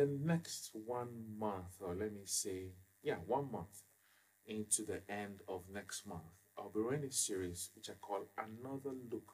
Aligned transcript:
the 0.00 0.06
next 0.24 0.70
one 0.86 1.08
month, 1.38 1.76
or 1.80 1.94
let 1.94 2.12
me 2.12 2.22
say, 2.24 2.70
yeah, 3.02 3.16
one 3.26 3.50
month 3.52 3.82
into 4.46 4.82
the 4.82 5.02
end 5.10 5.40
of 5.46 5.62
next 5.72 6.06
month, 6.06 6.22
I'll 6.56 6.70
be 6.70 6.80
running 6.80 7.04
a 7.04 7.12
series 7.12 7.70
which 7.74 7.90
I 7.90 7.94
call 8.00 8.26
Another 8.38 8.96
Look 9.10 9.32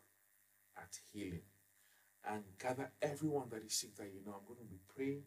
at 0.77 0.99
Healing. 1.13 1.43
And 2.29 2.43
gather 2.59 2.91
everyone 3.01 3.49
that 3.51 3.65
is 3.65 3.75
sick 3.75 3.95
that 3.97 4.11
you 4.13 4.21
know. 4.27 4.33
I'm 4.33 4.47
going 4.47 4.59
to 4.59 4.65
be 4.65 4.81
praying 4.93 5.23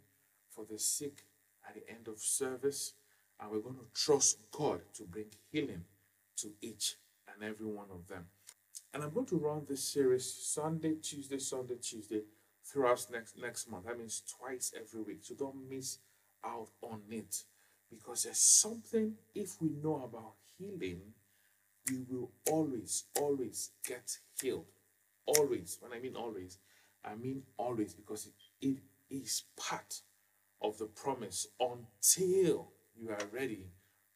for 0.49 0.65
the 0.69 0.77
sick 0.77 1.23
at 1.65 1.75
the 1.75 1.89
end 1.89 2.09
of 2.09 2.19
service, 2.19 2.93
and 3.39 3.49
we're 3.49 3.59
going 3.59 3.77
to 3.77 3.87
trust 3.93 4.39
God 4.51 4.81
to 4.95 5.03
bring 5.03 5.27
healing 5.49 5.85
to 6.37 6.49
each 6.61 6.95
and 7.33 7.49
every 7.49 7.65
one 7.65 7.87
of 7.93 8.05
them. 8.09 8.25
And 8.93 9.01
I'm 9.03 9.13
going 9.13 9.27
to 9.27 9.37
run 9.37 9.65
this 9.69 9.83
series 9.83 10.25
Sunday, 10.33 10.95
Tuesday, 11.01 11.39
Sunday, 11.39 11.75
Tuesday 11.81 12.23
throughout 12.71 13.05
next 13.11 13.37
next 13.37 13.69
month. 13.69 13.85
That 13.85 13.97
means 13.97 14.21
twice 14.39 14.73
every 14.75 15.01
week. 15.01 15.19
So 15.21 15.35
don't 15.35 15.69
miss 15.69 15.97
out 16.45 16.69
on 16.81 17.01
it. 17.09 17.43
Because 17.89 18.23
there's 18.23 18.39
something 18.39 19.15
if 19.33 19.59
we 19.59 19.69
know 19.69 20.03
about 20.03 20.33
healing, 20.57 21.01
we 21.89 22.03
will 22.07 22.31
always, 22.49 23.05
always 23.19 23.71
get 23.85 24.17
healed. 24.39 24.65
Always. 25.25 25.77
When 25.81 25.91
I 25.93 25.99
mean 25.99 26.15
always, 26.15 26.59
I 27.03 27.15
mean 27.15 27.43
always 27.57 27.93
because 27.93 28.27
it, 28.61 28.67
it 28.67 28.77
is 29.09 29.43
part 29.57 30.01
of 30.61 30.77
the 30.77 30.85
promise 30.85 31.47
until 31.59 32.67
you 32.95 33.09
are 33.09 33.27
ready 33.31 33.65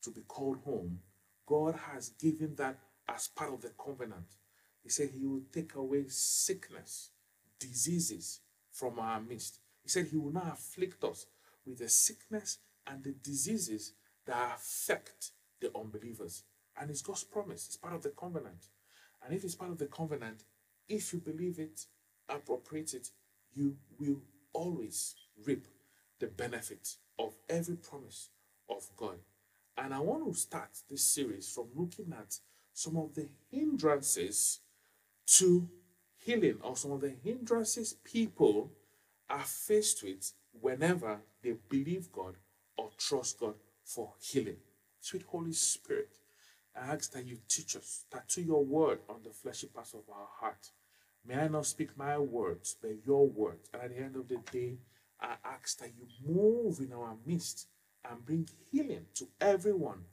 to 0.04 0.12
be 0.12 0.22
called 0.28 0.60
home. 0.66 1.00
God 1.48 1.76
has 1.92 2.10
given 2.10 2.56
that 2.56 2.78
as 3.10 3.28
part 3.28 3.54
of 3.54 3.62
the 3.62 3.72
covenant. 3.84 4.26
He 4.84 4.90
said 4.90 5.10
he 5.14 5.26
will 5.26 5.42
take 5.52 5.76
away 5.76 6.06
sickness, 6.10 7.10
diseases 7.60 8.42
from 8.74 9.00
our 9.00 9.22
midst. 9.22 9.60
He 9.84 9.90
said 9.90 10.08
he 10.08 10.18
will 10.18 10.34
not 10.34 10.52
afflict 10.54 11.04
us 11.04 11.28
with 11.66 11.78
the 11.78 11.88
sickness 11.88 12.58
and 12.86 13.04
the 13.04 13.12
diseases 13.24 13.94
that 14.26 14.56
affect 14.58 15.32
the 15.62 15.72
unbelievers. 15.78 16.44
And 16.80 16.90
it's 16.90 17.02
God's 17.02 17.24
promise, 17.24 17.68
it's 17.68 17.78
part 17.78 17.94
of 17.94 18.02
the 18.02 18.10
covenant. 18.10 18.68
And 19.24 19.34
if 19.34 19.44
it's 19.44 19.56
part 19.56 19.72
of 19.72 19.78
the 19.78 19.86
covenant, 19.86 20.44
if 20.90 21.14
you 21.14 21.20
believe 21.20 21.60
it, 21.60 21.86
appropriate 22.28 22.94
it, 22.94 23.10
you 23.54 23.78
will 24.00 24.22
always 24.54 25.16
reap 25.46 25.66
the 26.20 26.28
benefit 26.28 26.96
of 27.20 27.36
every 27.50 27.76
promise 27.76 28.30
of 28.70 28.84
God. 28.98 29.20
And 29.78 29.94
I 29.94 30.00
want 30.00 30.26
to 30.26 30.40
start 30.40 30.70
this 30.90 31.04
series 31.06 31.50
from 31.50 31.68
looking 31.76 32.14
at 32.14 32.38
some 32.74 32.98
of 32.98 33.14
the 33.14 33.30
hindrances 33.52 34.60
to 35.26 35.70
healing 36.24 36.58
or 36.62 36.76
some 36.76 36.92
of 36.92 37.02
the 37.02 37.14
hindrances 37.24 37.96
people 38.04 38.72
are 39.30 39.44
faced 39.44 40.04
with 40.04 40.34
whenever 40.60 41.20
they 41.42 41.54
believe 41.70 42.12
God 42.12 42.36
or 42.78 42.90
trust 42.98 43.40
God 43.40 43.56
for 43.84 44.14
healing. 44.20 44.58
Sweet 45.00 45.24
Holy 45.24 45.54
Spirit, 45.54 46.10
I 46.76 46.94
ask 46.94 47.12
that 47.14 47.26
you 47.26 47.38
teach 47.48 47.76
us, 47.76 48.06
tattoo 48.12 48.42
your 48.42 48.64
word 48.64 49.00
on 49.10 49.22
the 49.24 49.32
fleshy 49.32 49.68
parts 49.68 49.94
of 49.94 50.02
our 50.10 50.28
heart. 50.40 50.72
May 51.26 51.36
I 51.36 51.48
not 51.48 51.66
speak 51.66 51.98
my 51.98 52.18
words, 52.18 52.76
but 52.82 53.06
your 53.06 53.28
words. 53.28 53.70
And 53.74 53.84
at 53.84 53.90
the 53.96 54.02
end 54.02 54.16
of 54.16 54.28
the 54.28 54.38
day, 54.52 54.78
I 55.22 55.36
ask 55.46 55.78
that 55.80 55.92
you 55.98 56.08
move 56.26 56.80
in 56.80 56.94
our 56.94 57.16
midst 57.26 57.68
and 58.10 58.26
bring 58.26 58.48
healing 58.72 59.06
to 59.16 59.28
everyone 59.40 60.04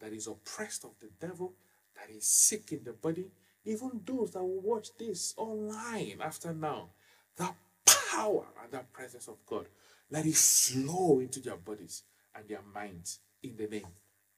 that 0.00 0.12
is 0.12 0.26
oppressed 0.26 0.84
of 0.84 0.92
the 1.00 1.10
devil, 1.26 1.54
that 1.96 2.14
is 2.14 2.26
sick 2.26 2.72
in 2.72 2.84
the 2.84 2.92
body, 2.92 3.26
even 3.64 4.00
those 4.04 4.32
that 4.32 4.42
will 4.42 4.60
watch 4.60 4.88
this 4.98 5.34
online 5.36 6.18
after 6.20 6.52
now. 6.52 6.90
The 7.36 7.50
power 7.86 8.44
and 8.62 8.72
the 8.72 8.84
presence 8.92 9.28
of 9.28 9.36
God, 9.46 9.66
let 10.10 10.26
it 10.26 10.36
flow 10.36 11.20
into 11.20 11.40
their 11.40 11.56
bodies 11.56 12.02
and 12.34 12.48
their 12.48 12.62
minds 12.74 13.20
in 13.42 13.56
the 13.56 13.66
name 13.66 13.86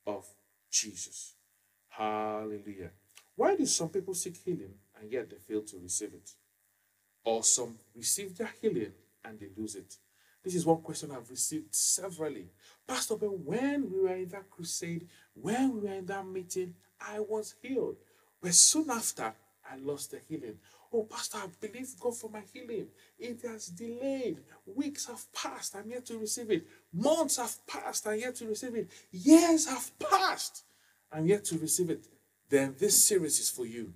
of 0.07 0.27
Jesus. 0.71 1.35
Hallelujah. 1.89 2.91
Why 3.37 3.57
do 3.57 3.67
some 3.67 3.89
people 3.89 4.15
seek 4.15 4.37
healing 4.37 4.75
and 5.01 5.11
yet 5.11 5.31
they 5.31 5.37
fail 5.37 5.63
to 5.63 5.79
receive 5.79 6.15
it? 6.15 6.31
Or 7.25 7.43
some 7.43 7.79
receive 7.95 8.37
their 8.37 8.53
healing 8.61 8.93
and 9.25 9.39
they 9.39 9.49
lose 9.57 9.75
it? 9.75 9.97
This 10.45 10.55
is 10.57 10.67
one 10.67 10.83
question 10.83 11.13
I've 11.13 11.31
received 11.31 11.75
severally. 11.75 12.49
Pastor 12.87 13.17
Ben, 13.17 13.31
when 13.45 13.91
we 13.91 14.01
were 14.01 14.17
in 14.17 14.29
that 14.31 14.51
crusade, 14.51 15.07
when 15.35 15.75
we 15.75 15.89
were 15.89 15.95
in 15.95 16.07
that 16.07 16.27
meeting, 16.27 16.75
I 17.01 17.21
was 17.21 17.55
healed. 17.63 17.97
But 18.43 18.55
soon 18.55 18.91
after, 18.91 19.33
I 19.71 19.77
lost 19.77 20.11
the 20.11 20.19
healing. 20.29 20.59
Oh, 20.93 21.05
Pastor, 21.05 21.39
I 21.39 21.47
believe 21.61 21.89
God 21.99 22.17
for 22.17 22.29
my 22.29 22.43
healing. 22.53 22.89
It 23.19 23.41
has 23.43 23.69
delayed. 23.69 24.41
Weeks 24.67 25.07
have 25.07 25.33
passed. 25.33 25.77
I'm 25.77 25.91
yet 25.91 26.05
to 26.07 26.19
receive 26.19 26.51
it. 26.51 26.67
Months 26.93 27.39
have 27.39 27.67
passed. 27.67 28.07
I'm 28.07 28.19
yet 28.19 28.35
to 28.37 28.47
receive 28.47 28.75
it. 28.75 28.91
Years 29.11 29.67
have 29.69 29.99
passed. 29.99 30.65
I'm 31.11 31.27
yet 31.27 31.45
to 31.47 31.59
receive 31.59 31.89
it. 31.91 32.07
Then 32.51 32.75
this 32.79 33.07
series 33.07 33.39
is 33.39 33.49
for 33.49 33.65
you. 33.65 33.95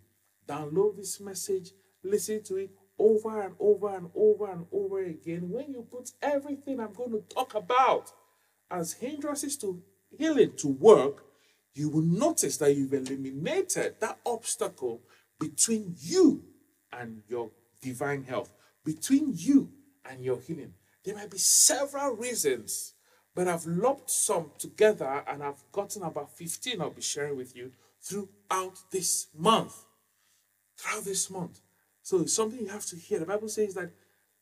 Download 0.49 0.97
this 0.97 1.21
message, 1.21 1.73
listen 2.03 2.43
to 2.45 2.57
it 2.57 2.71
over 2.99 3.43
and 3.43 3.55
over 3.59 3.95
and 3.95 4.11
over 4.15 4.51
and 4.51 4.67
over 4.73 5.03
again. 5.03 5.51
When 5.51 5.73
you 5.73 5.83
put 5.83 6.13
everything 6.23 6.81
I'm 6.81 6.93
going 6.93 7.11
to 7.11 7.21
talk 7.35 7.55
about 7.55 8.13
as 8.71 8.95
hindrances 8.95 9.57
to 9.59 9.83
healing 10.17 10.53
to 10.59 10.69
work, 10.69 11.26
you 11.77 11.91
will 11.91 12.03
notice 12.03 12.57
that 12.57 12.75
you've 12.75 12.95
eliminated 12.95 13.97
that 14.01 14.19
obstacle 14.25 15.03
between 15.39 15.95
you 16.01 16.43
and 16.91 17.23
your 17.29 17.51
divine 17.83 18.25
health, 18.25 18.51
between 18.83 19.33
you 19.35 19.71
and 20.09 20.25
your 20.25 20.41
healing. 20.41 20.73
There 21.05 21.15
might 21.15 21.31
be 21.31 21.37
several 21.37 22.17
reasons, 22.17 22.95
but 23.35 23.47
I've 23.47 23.67
lumped 23.67 24.11
some 24.11 24.53
together 24.59 25.23
and 25.29 25.43
I've 25.43 25.63
gotten 25.71 26.03
about 26.03 26.35
15 26.37 26.81
I'll 26.81 26.91
be 26.91 27.03
sharing 27.03 27.37
with 27.37 27.55
you 27.55 27.73
throughout 28.01 28.79
this 28.91 29.27
month. 29.37 29.85
Throughout 30.79 31.05
this 31.05 31.29
month. 31.29 31.61
So 32.03 32.21
it's 32.21 32.35
something 32.35 32.59
you 32.59 32.69
have 32.69 32.87
to 32.87 32.97
hear. 32.97 33.19
The 33.19 33.27
Bible 33.27 33.49
says 33.49 33.75
that 33.75 33.85
it 33.85 33.93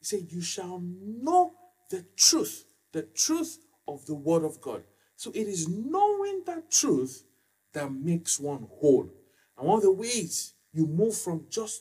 says, 0.03 0.33
You 0.33 0.41
shall 0.41 0.81
know 0.81 1.53
the 1.91 2.05
truth, 2.17 2.65
the 2.93 3.03
truth 3.03 3.59
of 3.89 4.07
the 4.07 4.15
word 4.15 4.45
of 4.45 4.61
God. 4.61 4.85
So 5.25 5.31
it 5.31 5.49
is 5.49 5.67
knowing 5.67 6.43
that 6.45 6.71
truth 6.71 7.25
that 7.73 7.91
makes 7.91 8.39
one 8.39 8.69
whole. 8.79 9.09
And 9.57 9.67
one 9.67 9.79
of 9.79 9.83
the 9.83 9.91
ways 9.91 10.53
you 10.75 10.87
move 10.87 11.17
from 11.17 11.47
just 11.49 11.81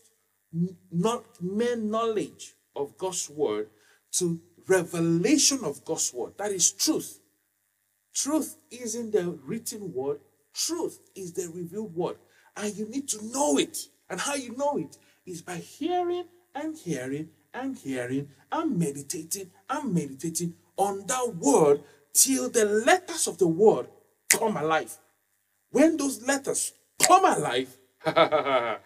not 0.90 1.26
mere 1.42 1.76
knowledge 1.76 2.54
of 2.74 2.98
God's 2.98 3.30
word 3.30 3.68
to 4.14 4.40
revelation 4.66 5.60
of 5.66 5.84
God's 5.84 6.14
word. 6.14 6.38
That 6.38 6.54
is 6.54 6.72
truth. 6.72 7.20
Truth 8.14 8.56
isn't 8.72 9.12
the 9.12 9.38
written 9.44 9.92
word, 9.92 10.22
truth 10.54 11.02
is 11.14 11.34
the 11.34 11.50
revealed 11.54 11.94
word. 11.94 12.16
And 12.56 12.74
you 12.74 12.88
need 12.88 13.10
to 13.10 13.26
know 13.26 13.58
it. 13.58 13.78
And 14.10 14.22
how 14.22 14.36
you 14.36 14.56
know 14.56 14.78
it 14.78 14.98
is 15.26 15.42
by 15.42 15.58
hearing 15.58 16.28
and 16.56 16.78
hearing 16.78 17.28
and 17.54 17.78
hearing 17.78 18.30
and 18.54 18.80
meditating 18.80 19.52
and 19.70 19.94
meditating 19.94 20.54
on 20.78 21.06
that 21.08 21.36
word 21.36 21.84
till 22.14 22.50
the 22.50 22.66
letters 22.66 23.28
of 23.28 23.38
the 23.38 23.48
word 23.48 23.88
come 24.30 24.58
alive. 24.58 24.96
When 25.72 25.98
those 25.98 26.26
letters 26.26 26.74
come 27.02 27.26
alive, 27.26 27.76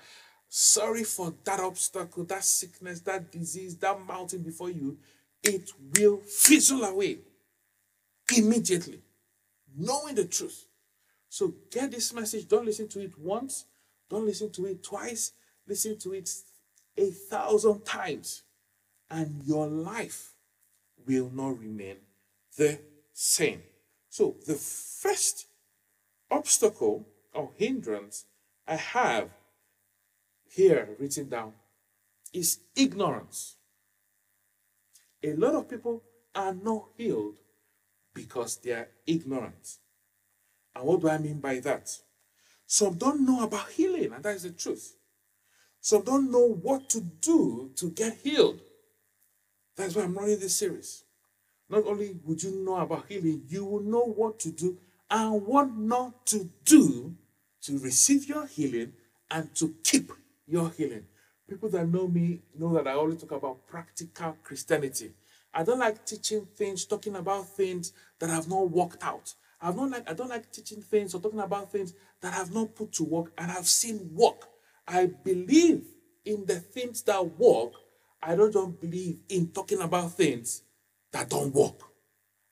sorry 0.47 1.03
for 1.03 1.33
that 1.43 1.59
obstacle, 1.59 2.23
that 2.25 2.43
sickness, 2.43 3.01
that 3.01 3.31
disease, 3.31 3.75
that 3.77 3.99
mountain 4.05 4.41
before 4.41 4.69
you, 4.69 4.97
it 5.43 5.69
will 5.97 6.17
fizzle 6.17 6.83
away 6.83 7.19
immediately, 8.35 9.01
knowing 9.75 10.15
the 10.15 10.25
truth. 10.25 10.65
So 11.29 11.53
get 11.71 11.91
this 11.91 12.13
message. 12.13 12.47
Don't 12.47 12.65
listen 12.65 12.87
to 12.89 13.01
it 13.01 13.17
once, 13.19 13.65
don't 14.09 14.25
listen 14.25 14.51
to 14.51 14.65
it 14.65 14.83
twice, 14.83 15.33
listen 15.67 15.97
to 15.99 16.13
it 16.13 16.29
a 16.97 17.11
thousand 17.11 17.85
times, 17.85 18.43
and 19.09 19.43
your 19.43 19.67
life 19.67 20.31
will 21.05 21.29
not 21.33 21.59
remain 21.59 21.97
the 22.57 22.79
same. 23.19 23.63
So, 24.09 24.35
the 24.45 24.53
first 24.53 25.47
obstacle 26.29 27.07
or 27.33 27.49
hindrance 27.55 28.25
I 28.67 28.75
have 28.75 29.31
here 30.47 30.89
written 30.99 31.27
down 31.27 31.53
is 32.31 32.59
ignorance. 32.75 33.55
A 35.23 35.33
lot 35.33 35.55
of 35.55 35.67
people 35.67 36.03
are 36.35 36.53
not 36.53 36.89
healed 36.95 37.39
because 38.13 38.57
they 38.57 38.73
are 38.73 38.89
ignorant. 39.07 39.77
And 40.75 40.85
what 40.85 41.01
do 41.01 41.09
I 41.09 41.17
mean 41.17 41.39
by 41.39 41.59
that? 41.61 41.89
Some 42.67 42.99
don't 42.99 43.25
know 43.25 43.43
about 43.43 43.71
healing, 43.71 44.13
and 44.13 44.23
that 44.23 44.35
is 44.35 44.43
the 44.43 44.51
truth. 44.51 44.95
Some 45.81 46.03
don't 46.03 46.29
know 46.29 46.53
what 46.61 46.87
to 46.91 47.01
do 47.01 47.71
to 47.77 47.89
get 47.89 48.17
healed. 48.17 48.61
That's 49.75 49.95
why 49.95 50.03
I'm 50.03 50.15
running 50.15 50.39
this 50.39 50.55
series. 50.55 51.03
Not 51.69 51.85
only 51.85 52.15
would 52.23 52.41
you 52.43 52.51
know 52.51 52.77
about 52.77 53.05
healing, 53.09 53.43
you 53.47 53.65
will 53.65 53.81
know 53.81 54.03
what 54.05 54.39
to 54.39 54.51
do 54.51 54.77
and 55.09 55.45
what 55.45 55.75
not 55.75 56.25
to 56.27 56.49
do 56.63 57.15
to 57.61 57.79
receive 57.79 58.27
your 58.27 58.45
healing 58.45 58.93
and 59.29 59.53
to 59.55 59.75
keep 59.83 60.11
your 60.47 60.69
healing. 60.69 61.05
People 61.47 61.69
that 61.69 61.87
know 61.87 62.07
me 62.07 62.41
know 62.57 62.73
that 62.73 62.87
I 62.87 62.93
always 62.93 63.21
talk 63.21 63.31
about 63.31 63.67
practical 63.67 64.37
Christianity. 64.43 65.11
I 65.53 65.63
don't 65.63 65.79
like 65.79 66.05
teaching 66.05 66.45
things, 66.55 66.85
talking 66.85 67.15
about 67.15 67.47
things 67.47 67.93
that 68.19 68.29
have 68.29 68.47
not 68.47 68.69
worked 68.69 69.01
out. 69.03 69.33
I 69.61 69.71
don't 69.71 69.89
like 69.89 70.09
I 70.09 70.13
don't 70.13 70.29
like 70.29 70.51
teaching 70.51 70.81
things 70.81 71.15
or 71.15 71.21
talking 71.21 71.39
about 71.39 71.71
things 71.71 71.93
that 72.21 72.33
have 72.33 72.53
not 72.53 72.75
put 72.75 72.91
to 72.93 73.03
work 73.03 73.31
and 73.37 73.51
I've 73.51 73.67
seen 73.67 74.09
work. 74.13 74.47
I 74.87 75.07
believe 75.07 75.83
in 76.25 76.45
the 76.45 76.59
things 76.59 77.01
that 77.03 77.37
work. 77.37 77.73
I 78.21 78.35
don't 78.35 78.51
just 78.53 78.79
believe 78.79 79.19
in 79.29 79.47
talking 79.47 79.81
about 79.81 80.13
things 80.13 80.63
that 81.11 81.29
don't 81.29 81.53
work. 81.53 81.81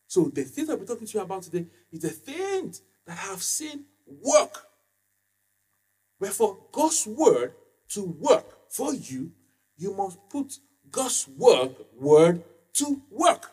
So 0.08 0.32
the 0.34 0.44
things 0.44 0.70
I'll 0.70 0.78
be 0.78 0.86
talking 0.86 1.08
to 1.08 1.18
you 1.18 1.24
about 1.24 1.44
today 1.44 1.66
is 1.92 2.00
the 2.00 2.10
things 2.10 2.82
that 3.06 3.18
I 3.18 3.32
have 3.32 3.42
seen 3.42 3.86
work. 4.08 4.66
Wherefore, 6.20 6.58
God's 6.72 7.06
word 7.08 7.54
to 7.90 8.04
work 8.04 8.72
for 8.72 8.94
you, 8.94 9.32
you 9.78 9.94
must 9.94 10.18
put 10.30 10.58
God's 10.90 11.28
work 11.38 11.72
word 12.00 12.44
to 12.74 13.02
work. 13.10 13.52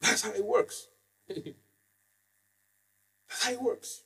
That's 0.00 0.22
how 0.22 0.30
it 0.30 0.44
works. 0.44 0.88
That's 1.28 1.52
how 3.40 3.52
it 3.52 3.60
works. 3.60 4.02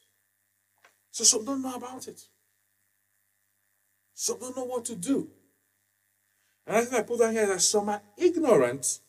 So 1.10 1.24
some 1.24 1.44
don't 1.44 1.62
know 1.62 1.74
about 1.74 2.08
it. 2.08 2.22
Some 4.14 4.38
don't 4.40 4.56
know 4.56 4.64
what 4.64 4.84
to 4.86 4.96
do. 4.96 5.28
And 6.66 6.76
I 6.76 6.80
think 6.82 6.94
I 6.94 7.02
put 7.02 7.18
down 7.18 7.32
here 7.32 7.46
that 7.46 7.60
some 7.60 7.88
are 7.88 8.00
ignorant 8.16 9.00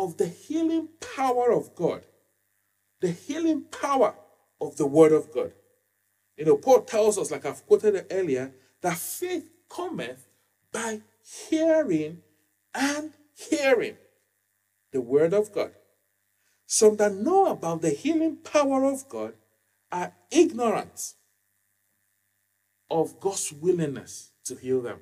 of 0.00 0.16
the 0.16 0.26
healing 0.26 0.88
power 1.14 1.52
of 1.52 1.74
God. 1.74 2.02
The 3.00 3.10
healing 3.10 3.64
power 3.64 4.14
of 4.60 4.76
the 4.76 4.86
Word 4.86 5.12
of 5.12 5.32
God. 5.32 5.52
You 6.36 6.46
know, 6.46 6.56
Paul 6.56 6.82
tells 6.82 7.18
us, 7.18 7.30
like 7.30 7.44
I've 7.44 7.66
quoted 7.66 8.06
earlier, 8.10 8.52
that 8.80 8.96
faith 8.96 9.50
cometh 9.68 10.26
by 10.72 11.02
hearing 11.22 12.22
and 12.74 13.12
hearing 13.34 13.96
the 14.92 15.00
Word 15.00 15.34
of 15.34 15.52
God. 15.52 15.72
Some 16.66 16.96
that 16.96 17.14
know 17.14 17.46
about 17.46 17.82
the 17.82 17.90
healing 17.90 18.36
power 18.36 18.84
of 18.84 19.08
God 19.08 19.34
are 19.92 20.14
ignorant 20.30 21.14
of 22.90 23.20
God's 23.20 23.52
willingness 23.52 24.30
to 24.44 24.54
heal 24.54 24.80
them. 24.80 25.00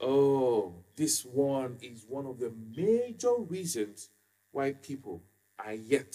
Oh, 0.00 0.74
this 0.96 1.24
one 1.24 1.78
is 1.80 2.04
one 2.08 2.26
of 2.26 2.38
the 2.38 2.52
major 2.76 3.34
reasons 3.36 4.10
why 4.52 4.72
people 4.72 5.22
are 5.58 5.74
yet 5.74 6.14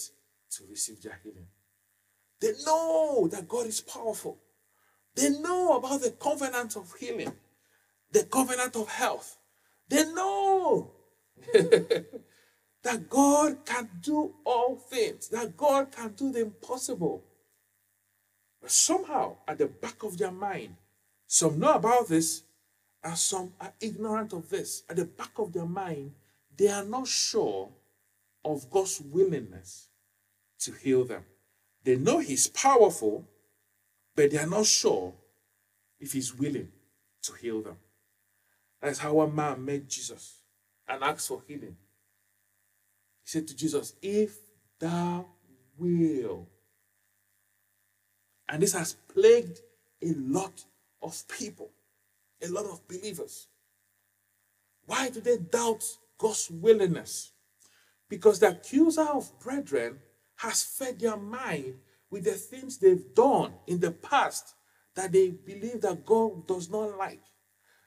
to 0.51 0.63
receive 0.69 1.01
their 1.01 1.19
healing. 1.23 1.47
They 2.39 2.53
know 2.65 3.27
that 3.31 3.47
God 3.47 3.65
is 3.65 3.81
powerful. 3.81 4.37
They 5.15 5.29
know 5.29 5.77
about 5.77 6.01
the 6.01 6.11
covenant 6.11 6.75
of 6.75 6.93
healing, 6.99 7.33
the 8.11 8.23
covenant 8.23 8.75
of 8.75 8.87
health. 8.87 9.37
They 9.89 10.05
know 10.05 10.91
that 11.53 13.09
God 13.09 13.65
can 13.65 13.89
do 14.01 14.35
all 14.45 14.75
things, 14.75 15.29
that 15.29 15.57
God 15.57 15.91
can 15.91 16.13
do 16.13 16.31
the 16.31 16.41
impossible. 16.41 17.23
But 18.61 18.71
somehow, 18.71 19.37
at 19.47 19.57
the 19.57 19.67
back 19.67 20.03
of 20.03 20.17
their 20.17 20.31
mind, 20.31 20.75
some 21.25 21.59
know 21.59 21.73
about 21.73 22.07
this 22.07 22.43
and 23.03 23.17
some 23.17 23.53
are 23.59 23.73
ignorant 23.79 24.33
of 24.33 24.49
this. 24.49 24.83
At 24.89 24.97
the 24.97 25.05
back 25.05 25.31
of 25.37 25.53
their 25.53 25.65
mind, 25.65 26.11
they 26.55 26.67
are 26.67 26.85
not 26.85 27.07
sure 27.07 27.69
of 28.53 28.69
God's 28.69 29.01
willingness 29.01 29.89
to 30.59 30.71
heal 30.71 31.05
them. 31.05 31.23
They 31.83 31.95
know 31.95 32.19
He's 32.19 32.47
powerful, 32.47 33.27
but 34.15 34.31
they 34.31 34.37
are 34.37 34.47
not 34.47 34.65
sure 34.65 35.13
if 35.99 36.13
He's 36.13 36.33
willing 36.33 36.69
to 37.23 37.33
heal 37.33 37.61
them. 37.61 37.77
That's 38.81 38.99
how 38.99 39.19
a 39.21 39.27
man 39.29 39.63
met 39.65 39.87
Jesus 39.87 40.41
and 40.87 41.03
asked 41.03 41.27
for 41.27 41.41
healing. 41.47 41.75
He 43.23 43.29
said 43.29 43.47
to 43.47 43.55
Jesus, 43.55 43.93
If 44.01 44.37
thou 44.79 45.25
will. 45.77 46.47
And 48.49 48.61
this 48.61 48.73
has 48.73 48.93
plagued 49.13 49.59
a 50.01 50.13
lot 50.13 50.63
of 51.01 51.27
people, 51.27 51.69
a 52.41 52.47
lot 52.47 52.65
of 52.65 52.87
believers. 52.87 53.47
Why 54.85 55.09
do 55.09 55.19
they 55.19 55.37
doubt 55.37 55.83
God's 56.17 56.49
willingness? 56.49 57.31
Because 58.09 58.39
the 58.39 58.49
accuser 58.49 59.01
of 59.01 59.37
brethren 59.39 59.99
has 60.37 60.63
fed 60.63 60.99
their 60.99 61.17
mind 61.17 61.75
with 62.09 62.23
the 62.23 62.31
things 62.31 62.77
they've 62.77 63.13
done 63.13 63.53
in 63.67 63.79
the 63.79 63.91
past 63.91 64.55
that 64.95 65.11
they 65.11 65.29
believe 65.29 65.81
that 65.81 66.05
God 66.05 66.47
does 66.47 66.69
not 66.69 66.97
like. 66.97 67.21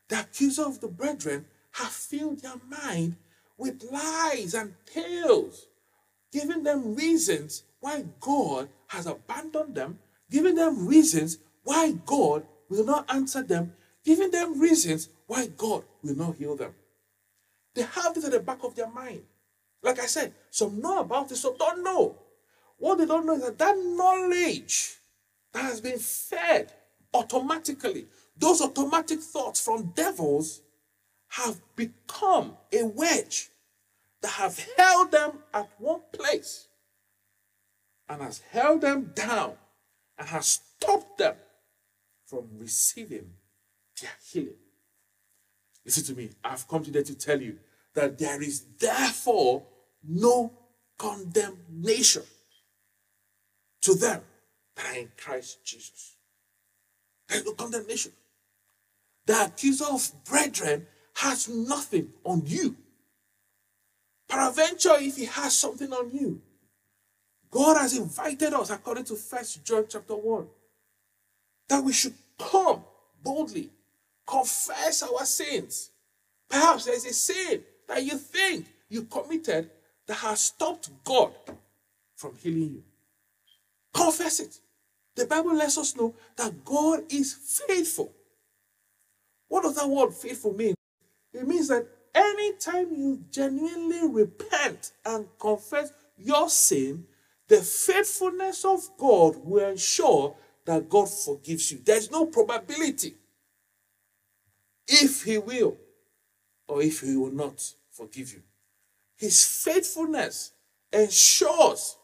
The 0.09 0.21
accuser 0.21 0.65
of 0.65 0.81
the 0.81 0.89
brethren 0.89 1.47
have 1.73 1.91
filled 1.91 2.43
their 2.43 2.61
mind 2.69 3.17
with 3.57 3.83
lies 3.91 4.55
and 4.55 4.75
tales, 4.87 5.67
giving 6.33 6.63
them 6.63 6.95
reasons 6.95 7.65
why 7.81 8.05
God 8.21 8.69
has 8.89 9.07
abandoned 9.07 9.75
them, 9.75 9.99
giving 10.31 10.55
them 10.55 10.87
reasons 10.87 11.39
why 11.65 11.93
God 12.07 12.45
will 12.69 12.85
not 12.85 13.13
answer 13.13 13.43
them, 13.43 13.75
giving 14.05 14.31
them 14.31 14.61
reasons 14.61 15.09
why 15.27 15.47
God 15.47 15.85
will 16.03 16.17
not 16.17 16.37
heal 16.37 16.57
them. 16.57 16.75
They 17.75 17.83
have 17.83 18.15
this 18.15 18.25
at 18.25 18.33
the 18.33 18.41
back 18.41 18.65
of 18.65 18.75
their 18.75 18.91
mind. 18.91 19.23
Like 19.83 19.99
I 19.99 20.07
said, 20.07 20.35
some 20.51 20.81
know 20.81 21.01
about 21.01 21.31
it, 21.33 21.37
some 21.37 21.57
don't 21.57 21.83
know. 21.83 22.19
What 22.79 22.99
they 22.99 23.07
don't 23.07 23.27
know 23.27 23.35
is 23.35 23.43
that 23.43 23.59
that 23.59 23.77
knowledge 23.77 24.97
that 25.53 25.63
has 25.65 25.81
been 25.81 25.99
fed 25.99 26.73
automatically, 27.13 28.07
those 28.37 28.61
automatic 28.61 29.21
thoughts 29.21 29.61
from 29.61 29.93
devils 29.95 30.63
have 31.29 31.61
become 31.77 32.57
a 32.73 32.85
wedge 32.85 33.51
that 34.23 34.33
have 34.33 34.59
held 34.77 35.13
them 35.13 35.39
at 35.55 35.71
one 35.79 36.01
place 36.13 36.69
and 38.09 38.21
has 38.23 38.41
held 38.51 38.81
them 38.81 39.13
down 39.15 39.55
and 40.19 40.29
has 40.29 40.61
stopped 40.79 41.19
them 41.19 41.37
from 42.27 42.49
receiving 42.59 43.33
their 44.01 44.11
healing. 44.31 44.55
Listen 45.85 46.05
to 46.05 46.15
me. 46.15 46.31
I've 46.45 46.67
come 46.69 46.85
today 46.85 47.03
to 47.03 47.15
tell 47.15 47.41
you 47.41 47.59
that 47.95 48.19
there 48.19 48.43
is 48.43 48.65
therefore 48.79 49.65
no 50.07 50.53
condemnation 50.99 52.23
to 53.83 53.95
them 53.95 54.21
that 54.77 54.87
are 54.87 54.99
in 54.99 55.11
Christ 55.17 55.65
Jesus. 55.65 56.17
There 57.29 57.39
is 57.39 57.47
no 57.47 57.53
condemnation. 57.53 58.13
The 59.27 59.45
accuser 59.45 59.87
of 59.91 60.11
brethren 60.25 60.87
has 61.15 61.49
nothing 61.49 62.13
on 62.25 62.43
you. 62.45 62.77
Peradventure, 64.29 64.97
if 64.99 65.17
he 65.17 65.25
has 65.27 65.57
something 65.57 65.93
on 65.93 66.11
you, 66.11 66.41
God 67.51 67.79
has 67.79 67.97
invited 67.97 68.55
us, 68.55 68.71
according 68.71 69.05
to 69.05 69.17
First 69.17 69.65
John 69.65 69.85
chapter 69.89 70.15
1, 70.15 70.47
that 71.69 71.83
we 71.83 71.93
should 71.93 72.15
come 72.39 72.85
boldly, 73.23 73.71
confess 74.27 75.03
our 75.03 75.25
sins. 75.25 75.91
Perhaps 76.49 76.85
there's 76.85 77.05
a 77.05 77.13
sin 77.13 77.63
that 77.91 78.05
you 78.05 78.17
think 78.17 78.67
you 78.89 79.03
committed 79.03 79.69
that 80.07 80.15
has 80.15 80.41
stopped 80.41 80.91
God 81.05 81.33
from 82.15 82.37
healing 82.37 82.75
you. 82.75 82.83
Confess 83.93 84.39
it. 84.39 84.61
The 85.17 85.27
Bible 85.27 85.57
lets 85.57 85.77
us 85.77 85.97
know 85.97 86.15
that 86.37 86.65
God 86.65 87.01
is 87.09 87.35
faithful. 87.67 88.13
What 89.49 89.65
does 89.65 89.75
that 89.75 89.89
word 89.89 90.15
faithful 90.15 90.55
mean? 90.55 90.75
It 91.35 91.49
means 91.49 91.67
that 91.69 91.85
anytime 92.15 92.95
you 92.95 93.25
genuinely 93.29 94.07
repent 94.07 94.93
and 95.05 95.27
confess 95.41 95.93
your 96.17 96.49
sin, 96.49 97.05
the 97.49 97.57
faithfulness 97.57 98.65
of 98.65 98.89
God 98.99 99.37
will 99.39 99.69
ensure 99.69 100.37
that 100.65 100.89
God 100.89 101.09
forgives 101.09 101.73
you. 101.73 101.81
There's 101.85 102.09
no 102.09 102.27
probability 102.27 103.17
if 104.87 105.25
He 105.25 105.39
will 105.39 105.77
or 106.69 106.83
if 106.83 107.01
He 107.01 107.17
will 107.17 107.33
not 107.33 107.75
forgive 108.01 108.33
you. 108.33 108.43
His 109.17 109.45
faithfulness 109.45 110.53
ensures 110.93 111.99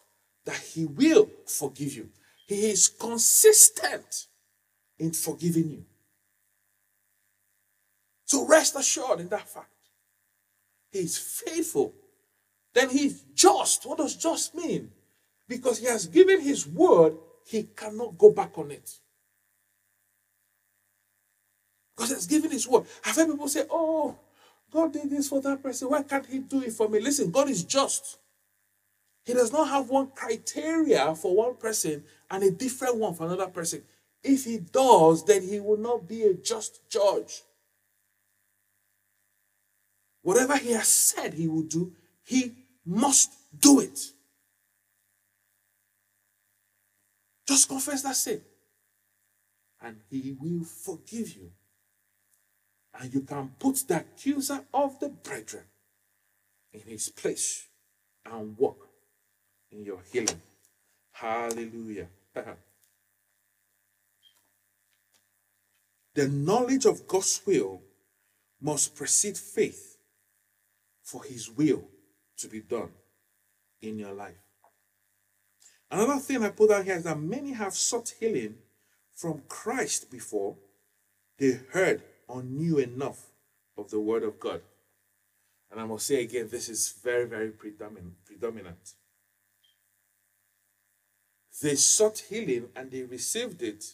that 0.44 0.56
He 0.58 0.84
will 0.84 1.30
forgive 1.46 1.94
you. 1.94 2.10
He 2.46 2.70
is 2.70 2.88
consistent 2.88 4.26
in 4.98 5.12
forgiving 5.12 5.70
you. 5.70 5.84
So 8.26 8.46
rest 8.46 8.76
assured 8.76 9.20
in 9.20 9.28
that 9.28 9.48
fact. 9.48 9.70
He 10.90 11.00
is 11.00 11.16
faithful. 11.16 11.94
Then 12.74 12.90
he's 12.90 13.22
just. 13.34 13.86
What 13.86 13.98
does 13.98 14.16
just 14.16 14.54
mean? 14.54 14.90
Because 15.48 15.78
he 15.78 15.86
has 15.86 16.06
given 16.06 16.40
his 16.40 16.66
word, 16.66 17.16
he 17.44 17.64
cannot 17.64 18.18
go 18.18 18.32
back 18.32 18.58
on 18.58 18.70
it. 18.70 18.90
Because 21.94 22.10
he 22.10 22.14
has 22.16 22.26
given 22.26 22.50
his 22.50 22.68
word. 22.68 22.84
I've 23.04 23.16
heard 23.16 23.28
people 23.28 23.48
say, 23.48 23.64
Oh, 23.70 24.16
God 24.70 24.92
did 24.92 25.11
this 25.11 25.28
for 25.28 25.40
that 25.42 25.62
person. 25.62 25.88
Why 25.88 26.02
can't 26.02 26.26
he 26.26 26.38
do 26.40 26.62
it 26.62 26.73
for 26.73 26.88
me? 26.88 27.00
Listen, 27.00 27.30
God 27.30 27.49
is 27.49 27.64
just. 27.64 28.18
He 29.25 29.32
does 29.32 29.52
not 29.52 29.68
have 29.68 29.88
one 29.88 30.08
criteria 30.14 31.14
for 31.14 31.35
one 31.35 31.56
person 31.56 32.04
and 32.30 32.42
a 32.44 32.50
different 32.50 32.96
one 32.96 33.14
for 33.14 33.26
another 33.26 33.49
person. 33.49 33.82
If 34.23 34.44
he 34.44 34.58
does, 34.58 35.25
then 35.25 35.42
he 35.42 35.61
will 35.61 35.76
not 35.76 36.08
be 36.08 36.23
a 36.23 36.35
just 36.35 36.88
judge. 36.88 37.42
Whatever 40.23 40.56
he 40.56 40.73
has 40.73 40.88
said 40.88 41.35
he 41.35 41.46
will 41.49 41.62
do, 41.62 41.92
he 42.25 42.52
must 42.85 43.32
do 43.61 43.80
it. 43.80 43.99
Just 47.46 47.68
confess 47.68 48.02
that 48.02 48.16
sin. 48.16 48.40
And 49.80 49.99
he 50.11 50.37
will 50.40 50.64
forgive 50.64 51.37
you. 51.37 51.52
And 52.98 53.12
you 53.12 53.20
can 53.22 53.50
put 53.58 53.76
the 53.88 53.96
accuser 53.96 54.64
of 54.72 54.98
the 55.00 55.10
brethren 55.10 55.64
in 56.72 56.80
his 56.80 57.08
place 57.08 57.68
and 58.24 58.56
walk 58.56 58.88
in 59.70 59.84
your 59.84 60.00
healing. 60.10 60.40
Hallelujah. 61.12 62.08
the 66.14 66.28
knowledge 66.28 66.86
of 66.86 67.06
God's 67.06 67.40
will 67.46 67.82
must 68.60 68.94
precede 68.94 69.36
faith 69.36 69.98
for 71.02 71.22
his 71.24 71.50
will 71.50 71.84
to 72.38 72.48
be 72.48 72.60
done 72.60 72.90
in 73.82 73.98
your 73.98 74.12
life. 74.12 74.36
Another 75.90 76.18
thing 76.18 76.42
I 76.42 76.48
put 76.48 76.70
down 76.70 76.84
here 76.84 76.96
is 76.96 77.04
that 77.04 77.18
many 77.18 77.52
have 77.52 77.74
sought 77.74 78.14
healing 78.18 78.56
from 79.14 79.42
Christ 79.48 80.10
before 80.10 80.56
they 81.38 81.60
heard 81.72 82.02
or 82.28 82.42
knew 82.42 82.78
enough 82.78 83.26
of 83.76 83.90
the 83.90 84.00
Word 84.00 84.23
of 84.23 84.40
God. 84.40 84.61
And 85.71 85.80
I 85.80 85.85
must 85.85 86.06
say 86.06 86.23
again, 86.23 86.49
this 86.50 86.68
is 86.68 86.95
very, 87.02 87.26
very 87.26 87.50
predominant. 87.50 88.95
They 91.62 91.75
sought 91.75 92.18
healing 92.28 92.68
and 92.76 92.90
they 92.90 93.02
received 93.02 93.62
it, 93.62 93.85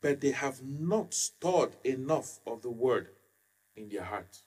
but 0.00 0.20
they 0.20 0.32
have 0.32 0.62
not 0.62 1.14
stored 1.14 1.76
enough 1.84 2.40
of 2.46 2.62
the 2.62 2.70
Word 2.70 3.08
in 3.76 3.88
their 3.88 4.04
heart. 4.04 4.38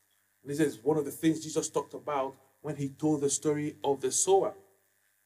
this 0.43 0.59
is 0.59 0.83
one 0.83 0.97
of 0.97 1.05
the 1.05 1.11
things 1.11 1.43
Jesus 1.43 1.69
talked 1.69 1.93
about 1.93 2.35
when 2.61 2.75
he 2.75 2.89
told 2.89 3.21
the 3.21 3.29
story 3.29 3.75
of 3.83 4.01
the 4.01 4.11
sower. 4.11 4.53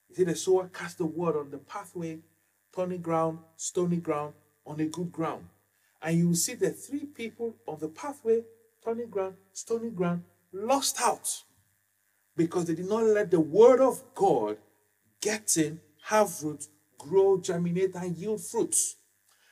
He 0.07 0.15
said 0.15 0.27
the 0.27 0.35
sower 0.35 0.67
cast 0.67 0.97
the 0.97 1.05
word 1.05 1.35
on 1.35 1.49
the 1.49 1.57
pathway, 1.57 2.19
thorny 2.71 2.97
ground, 2.97 3.39
stony 3.55 3.97
ground, 3.97 4.33
on 4.65 4.79
a 4.79 4.85
good 4.85 5.11
ground. 5.11 5.47
And 6.03 6.17
you 6.17 6.27
will 6.27 6.35
see 6.35 6.55
the 6.55 6.69
three 6.69 7.05
people 7.05 7.55
on 7.65 7.79
the 7.79 7.87
pathway, 7.87 8.43
turning 8.83 9.09
ground, 9.09 9.35
stony 9.53 9.89
ground, 9.89 10.23
lost 10.51 11.01
out 11.01 11.43
because 12.35 12.65
they 12.65 12.75
did 12.75 12.89
not 12.89 13.03
let 13.03 13.31
the 13.31 13.39
word 13.39 13.79
of 13.79 14.03
God 14.13 14.57
get 15.21 15.55
in, 15.55 15.79
have 16.03 16.43
root, 16.43 16.67
grow, 16.97 17.39
germinate, 17.39 17.95
and 17.95 18.17
yield 18.17 18.43
fruits. 18.43 18.95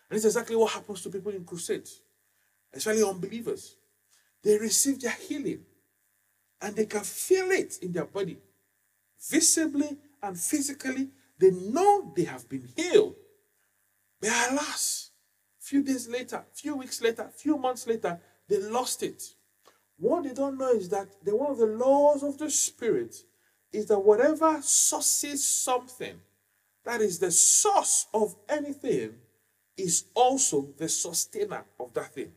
And 0.10 0.18
it's 0.18 0.26
exactly 0.26 0.56
what 0.58 0.74
happens 0.74 1.02
to 1.04 1.10
people 1.10 1.32
in 1.32 1.46
crusades, 1.46 2.02
especially 2.74 3.04
unbelievers. 3.04 3.78
They 4.44 4.58
receive 4.58 5.00
their 5.00 5.12
healing 5.12 5.62
and 6.62 6.76
they 6.76 6.86
can 6.86 7.02
feel 7.02 7.50
it 7.52 7.78
in 7.82 7.94
their 7.94 8.06
body, 8.06 8.38
visibly 9.30 9.98
and 10.22 10.38
physically. 10.38 11.10
They 11.40 11.52
know 11.52 12.12
they 12.16 12.26
have 12.26 12.50
been 12.50 12.68
healed. 12.76 13.16
But 14.20 14.52
alas, 14.52 15.11
few 15.62 15.84
days 15.84 16.10
later, 16.10 16.44
few 16.54 16.76
weeks 16.76 17.02
later, 17.02 17.30
few 17.34 17.58
months 17.58 17.88
later, 17.88 18.20
they 18.50 18.58
lost 18.58 19.04
it. 19.04 19.24
What 19.98 20.24
they 20.24 20.34
don't 20.34 20.58
know 20.58 20.72
is 20.72 20.90
that 20.90 21.08
the 21.24 21.36
one 21.36 21.52
of 21.52 21.60
the 21.60 21.68
laws 21.68 22.24
of 22.24 22.38
the 22.38 22.50
spirit 22.50 23.16
is 23.72 23.86
that 23.86 24.00
whatever 24.00 24.60
sources 24.62 25.48
something, 25.48 26.20
that 26.84 27.00
is 27.00 27.20
the 27.20 27.32
source 27.32 28.08
of 28.14 28.36
anything, 28.50 29.14
is 29.78 30.06
also 30.16 30.68
the 30.78 30.90
sustainer 30.90 31.64
of 31.80 31.94
that 31.94 32.14
thing. 32.14 32.32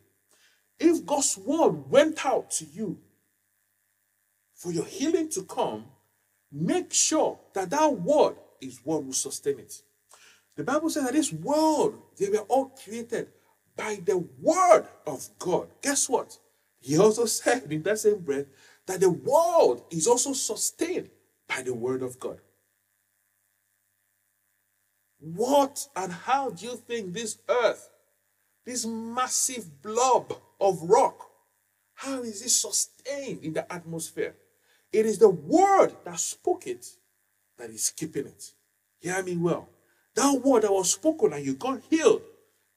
If 0.79 1.05
God's 1.05 1.37
word 1.37 1.89
went 1.89 2.25
out 2.25 2.51
to 2.51 2.65
you 2.65 2.99
for 4.53 4.71
your 4.71 4.85
healing 4.85 5.29
to 5.29 5.43
come, 5.43 5.85
make 6.51 6.93
sure 6.93 7.39
that 7.53 7.71
that 7.71 7.99
word 7.99 8.35
is 8.61 8.79
what 8.83 9.03
will 9.03 9.13
sustain 9.13 9.59
it. 9.59 9.81
The 10.55 10.63
Bible 10.63 10.89
says 10.89 11.03
that 11.03 11.13
this 11.13 11.33
world, 11.33 12.01
they 12.17 12.29
were 12.29 12.45
all 12.47 12.65
created 12.65 13.27
by 13.75 13.99
the 14.05 14.17
word 14.17 14.87
of 15.05 15.27
God. 15.37 15.67
Guess 15.81 16.09
what? 16.09 16.37
He 16.79 16.97
also 16.97 17.25
said 17.25 17.71
in 17.71 17.83
that 17.83 17.99
same 17.99 18.19
breath 18.19 18.45
that 18.85 18.99
the 18.99 19.09
world 19.09 19.83
is 19.91 20.07
also 20.07 20.33
sustained 20.33 21.09
by 21.47 21.61
the 21.61 21.73
word 21.73 22.01
of 22.01 22.19
God. 22.19 22.39
What 25.19 25.87
and 25.95 26.11
how 26.11 26.51
do 26.51 26.65
you 26.65 26.75
think 26.75 27.13
this 27.13 27.37
earth, 27.49 27.89
this 28.65 28.85
massive 28.85 29.81
blob 29.81 30.33
of 30.61 30.81
rock, 30.83 31.29
how 31.95 32.21
is 32.21 32.41
it 32.41 32.49
sustained 32.49 33.43
in 33.43 33.53
the 33.53 33.71
atmosphere? 33.71 34.35
It 34.91 35.05
is 35.05 35.17
the 35.17 35.29
word 35.29 35.95
that 36.03 36.19
spoke 36.19 36.67
it 36.67 36.85
that 37.57 37.69
is 37.69 37.89
keeping 37.89 38.27
it. 38.27 38.51
Hear 38.99 39.23
me 39.23 39.35
well. 39.37 39.69
That 40.15 40.41
word 40.43 40.63
that 40.63 40.71
was 40.71 40.91
spoken 40.91 41.33
and 41.33 41.45
you 41.45 41.55
got 41.55 41.81
healed 41.89 42.21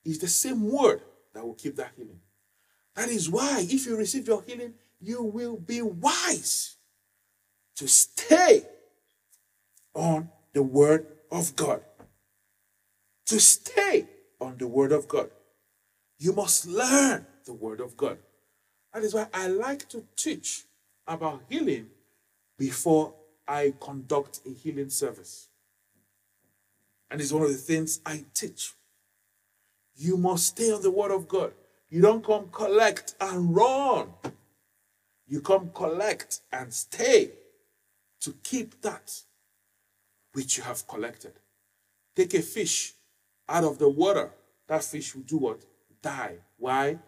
is 0.05 0.19
the 0.19 0.29
same 0.29 0.69
word 0.71 1.03
that 1.35 1.45
will 1.45 1.55
keep 1.55 1.77
that 1.77 1.93
healing. 1.97 2.21
That 2.97 3.09
is 3.09 3.31
why, 3.31 3.65
if 3.69 3.87
you 3.87 3.97
receive 3.97 4.27
your 4.27 4.43
healing, 4.43 4.75
you 5.01 5.23
will 5.23 5.57
be 5.57 5.83
wise 5.83 6.77
to 7.77 7.87
stay 7.87 8.67
on 9.95 10.31
the 10.53 10.63
word 10.63 11.07
of 11.31 11.55
God. 11.55 11.83
To 13.27 13.39
stay 13.39 14.09
on 14.41 14.57
the 14.59 14.67
word 14.67 14.91
of 14.91 15.07
God. 15.07 15.31
You 16.19 16.33
must 16.33 16.67
learn 16.67 17.27
the 17.45 17.53
word 17.53 17.81
of 17.81 17.97
God. 17.97 18.19
That 18.93 19.05
is 19.05 19.15
why 19.15 19.29
I 19.33 19.47
like 19.47 19.89
to 19.91 20.05
teach 20.17 20.65
about 21.07 21.43
healing 21.49 21.87
before 22.59 23.15
I 23.47 23.75
conduct 23.81 24.41
a 24.45 24.51
healing 24.51 24.91
service. 24.91 25.49
And 27.11 27.21
it's 27.21 27.33
one 27.33 27.43
of 27.43 27.49
the 27.49 27.55
things 27.57 28.01
I 28.05 28.25
teach. 28.35 28.73
You 29.97 30.17
must 30.17 30.47
stay 30.47 30.71
on 30.71 30.83
the 30.83 30.91
word 30.91 31.11
of 31.11 31.27
God. 31.27 31.53
You 31.91 32.03
don't 32.03 32.25
come 32.25 32.49
collect 32.53 33.15
and 33.21 33.55
run. 33.55 34.09
You 35.27 35.41
come 35.41 35.71
collect 35.75 36.41
and 36.53 36.73
stay 36.73 37.33
to 38.21 38.35
keep 38.43 38.81
that 38.83 39.13
which 40.33 40.57
you 40.57 40.63
have 40.63 40.87
collected. 40.87 41.33
Take 42.15 42.35
a 42.35 42.43
fish 42.43 42.95
out 43.49 43.65
of 43.65 43.79
the 43.79 43.89
water. 43.89 44.31
That 44.67 44.85
fish 44.85 45.15
will 45.15 45.23
do 45.23 45.39
what? 45.39 45.63
Die. 46.03 46.37
Why? 46.59 46.99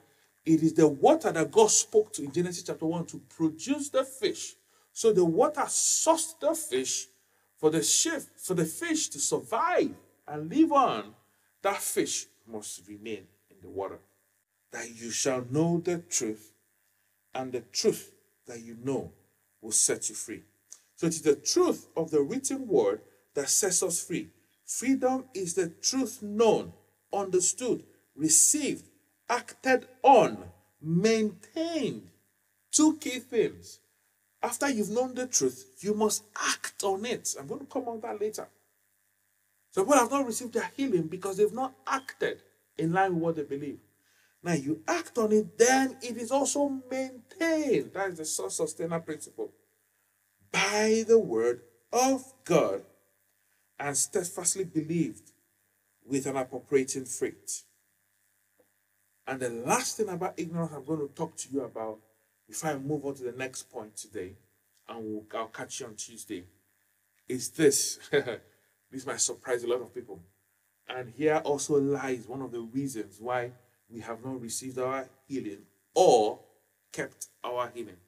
It 0.44 0.62
is 0.62 0.74
the 0.74 0.88
water 0.88 1.30
that 1.30 1.50
God 1.50 1.70
spoke 1.70 2.12
to 2.14 2.24
in 2.24 2.32
Genesis 2.32 2.62
chapter 2.62 2.86
1 2.86 3.06
to 3.06 3.18
produce 3.28 3.90
the 3.90 4.04
fish. 4.04 4.54
So 4.92 5.12
the 5.12 5.24
water 5.24 5.62
sourced 5.62 6.38
the 6.40 6.54
fish 6.54 7.06
for 7.60 7.70
the 7.70 7.82
shift, 7.82 8.40
for 8.40 8.54
the 8.54 8.64
fish 8.64 9.08
to 9.10 9.20
survive 9.20 9.90
and 10.26 10.50
live 10.50 10.72
on. 10.72 11.14
That 11.62 11.76
fish 11.76 12.26
must 12.50 12.88
remain 12.88 13.26
in 13.50 13.56
the 13.60 13.68
water. 13.68 13.98
That 14.72 14.88
you 14.96 15.10
shall 15.10 15.44
know 15.50 15.80
the 15.84 15.98
truth, 15.98 16.52
and 17.34 17.52
the 17.52 17.60
truth 17.60 18.12
that 18.46 18.62
you 18.62 18.78
know 18.82 19.12
will 19.60 19.72
set 19.72 20.08
you 20.08 20.14
free. 20.14 20.42
So 20.96 21.06
it 21.06 21.14
is 21.14 21.22
the 21.22 21.36
truth 21.36 21.86
of 21.96 22.10
the 22.10 22.22
written 22.22 22.66
word 22.66 23.02
that 23.34 23.50
sets 23.50 23.82
us 23.82 24.02
free. 24.02 24.30
Freedom 24.64 25.24
is 25.34 25.54
the 25.54 25.68
truth 25.68 26.22
known, 26.22 26.72
understood, 27.12 27.82
received, 28.14 28.88
acted 29.28 29.86
on, 30.02 30.38
maintained. 30.80 32.10
Two 32.70 32.96
key 32.96 33.18
things. 33.18 33.80
After 34.42 34.70
you've 34.70 34.90
known 34.90 35.14
the 35.14 35.26
truth, 35.26 35.78
you 35.80 35.94
must 35.94 36.24
act 36.36 36.82
on 36.82 37.04
it. 37.04 37.34
I'm 37.38 37.46
going 37.46 37.60
to 37.60 37.66
come 37.66 37.88
on 37.88 38.00
that 38.00 38.20
later. 38.20 38.48
So 39.70 39.82
people 39.82 39.98
have 39.98 40.10
not 40.10 40.26
received 40.26 40.54
their 40.54 40.70
healing 40.76 41.06
because 41.06 41.36
they've 41.36 41.52
not 41.52 41.74
acted 41.86 42.42
in 42.78 42.92
line 42.92 43.14
with 43.14 43.22
what 43.22 43.36
they 43.36 43.42
believe. 43.42 43.78
Now 44.42 44.54
you 44.54 44.82
act 44.88 45.18
on 45.18 45.32
it, 45.32 45.58
then 45.58 45.98
it 46.02 46.16
is 46.16 46.30
also 46.30 46.80
maintained. 46.90 47.92
That 47.92 48.10
is 48.10 48.18
the 48.18 48.24
source 48.24 48.56
sustainer 48.56 48.98
principle. 48.98 49.52
By 50.50 51.04
the 51.06 51.18
word 51.18 51.60
of 51.92 52.24
God 52.44 52.82
and 53.78 53.96
steadfastly 53.96 54.64
believed 54.64 55.30
with 56.06 56.26
an 56.26 56.36
appropriating 56.36 57.04
faith. 57.04 57.64
And 59.26 59.38
the 59.38 59.50
last 59.50 59.96
thing 59.96 60.08
about 60.08 60.34
ignorance 60.38 60.72
I'm 60.74 60.84
going 60.84 61.06
to 61.06 61.14
talk 61.14 61.36
to 61.36 61.48
you 61.52 61.60
about 61.62 61.98
before 62.50 62.70
I 62.70 62.78
move 62.78 63.06
on 63.06 63.14
to 63.14 63.22
the 63.22 63.32
next 63.32 63.70
point 63.70 63.96
today, 63.96 64.34
and 64.88 64.98
we'll, 65.04 65.22
I'll 65.34 65.46
catch 65.46 65.78
you 65.78 65.86
on 65.86 65.94
Tuesday, 65.94 66.44
is 67.28 67.50
this. 67.50 67.98
This 68.90 69.06
might 69.06 69.20
surprise 69.20 69.62
a 69.62 69.68
lot 69.68 69.82
of 69.82 69.94
people. 69.94 70.20
And 70.88 71.10
here 71.10 71.36
also 71.44 71.74
lies 71.74 72.26
one 72.26 72.42
of 72.42 72.50
the 72.50 72.60
reasons 72.60 73.18
why 73.20 73.52
we 73.88 74.00
have 74.00 74.24
not 74.24 74.40
received 74.40 74.80
our 74.80 75.08
healing 75.28 75.60
or 75.94 76.40
kept 76.92 77.28
our 77.44 77.70
healing. 77.72 77.98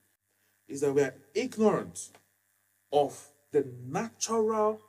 Is 0.66 0.80
that 0.80 0.92
we 0.92 1.02
are 1.02 1.14
ignorant 1.34 2.10
of 2.92 3.28
the 3.52 3.64
natural 3.86 4.80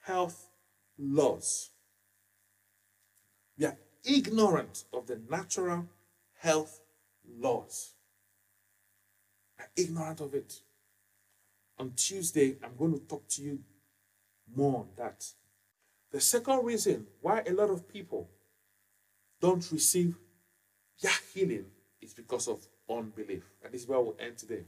health 0.00 0.48
laws. 0.98 1.70
We 3.56 3.66
are 3.66 3.78
ignorant 4.02 4.82
of 4.92 5.06
the 5.06 5.20
natural 5.30 5.86
health 6.40 6.80
laws. 7.38 7.92
Ignorant 9.76 10.20
of 10.20 10.34
it. 10.34 10.60
On 11.78 11.92
Tuesday, 11.96 12.56
I'm 12.62 12.76
going 12.76 12.92
to 12.92 13.00
talk 13.06 13.26
to 13.28 13.42
you 13.42 13.60
more 14.54 14.80
on 14.80 14.88
that. 14.96 15.24
The 16.12 16.20
second 16.20 16.64
reason 16.64 17.06
why 17.20 17.42
a 17.46 17.52
lot 17.52 17.70
of 17.70 17.88
people 17.88 18.28
don't 19.40 19.66
receive 19.72 20.16
their 21.00 21.12
healing 21.32 21.66
is 22.02 22.12
because 22.12 22.48
of 22.48 22.66
unbelief. 22.88 23.44
And 23.64 23.72
this 23.72 23.82
is 23.82 23.88
where 23.88 24.00
we'll 24.00 24.16
end 24.18 24.36
today. 24.36 24.64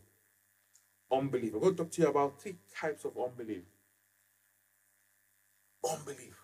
Unbelief. 1.11 1.53
I'm 1.55 1.61
going 1.61 1.77
to 1.77 1.83
talk 1.83 1.93
to 1.93 2.03
you 2.03 2.09
about 2.09 2.41
three 2.41 2.57
types 2.75 3.05
of 3.05 3.13
unbelief. 3.19 3.65
Unbelief. 5.91 6.35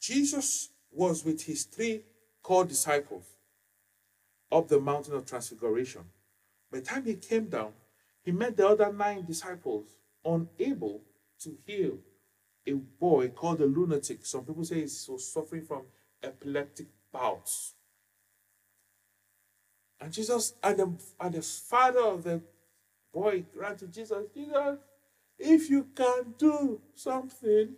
Jesus 0.00 0.70
was 0.90 1.24
with 1.24 1.44
his 1.44 1.64
three 1.64 2.02
core 2.42 2.64
disciples 2.64 3.24
up 4.52 4.68
the 4.68 4.80
mountain 4.80 5.14
of 5.14 5.26
transfiguration. 5.26 6.02
By 6.76 6.80
the 6.80 6.86
time 6.86 7.04
he 7.06 7.14
came 7.14 7.46
down, 7.46 7.72
he 8.22 8.32
met 8.32 8.58
the 8.58 8.68
other 8.68 8.92
nine 8.92 9.24
disciples 9.24 9.86
unable 10.22 11.00
to 11.40 11.56
heal 11.64 11.96
a 12.66 12.72
boy 12.72 13.28
called 13.28 13.62
a 13.62 13.64
lunatic. 13.64 14.26
Some 14.26 14.44
people 14.44 14.62
say 14.62 14.74
he 14.74 14.82
was 14.82 15.32
suffering 15.32 15.64
from 15.64 15.84
epileptic 16.22 16.88
bouts. 17.10 17.72
And 19.98 20.12
Jesus 20.12 20.52
and 20.62 20.78
the, 20.78 20.92
and 21.18 21.34
the 21.34 21.40
father 21.40 22.00
of 22.00 22.24
the 22.24 22.42
boy 23.10 23.46
ran 23.54 23.78
to 23.78 23.86
Jesus. 23.86 24.26
Jesus, 24.34 24.78
if 25.38 25.70
you 25.70 25.88
can 25.96 26.34
do 26.36 26.78
something, 26.94 27.70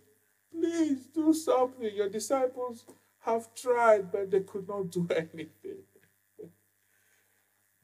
please 0.51 1.05
do 1.15 1.33
something. 1.33 1.89
Your 1.95 2.09
disciples 2.09 2.83
have 3.21 3.55
tried, 3.55 4.11
but 4.11 4.29
they 4.29 4.41
could 4.41 4.67
not 4.67 4.91
do 4.91 5.07
anything. 5.15 5.83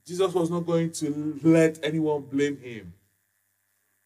Jesus 0.05 0.33
was 0.33 0.51
not 0.51 0.65
going 0.65 0.91
to 0.91 1.39
let 1.43 1.79
anyone 1.83 2.21
blame 2.21 2.57
him. 2.57 2.93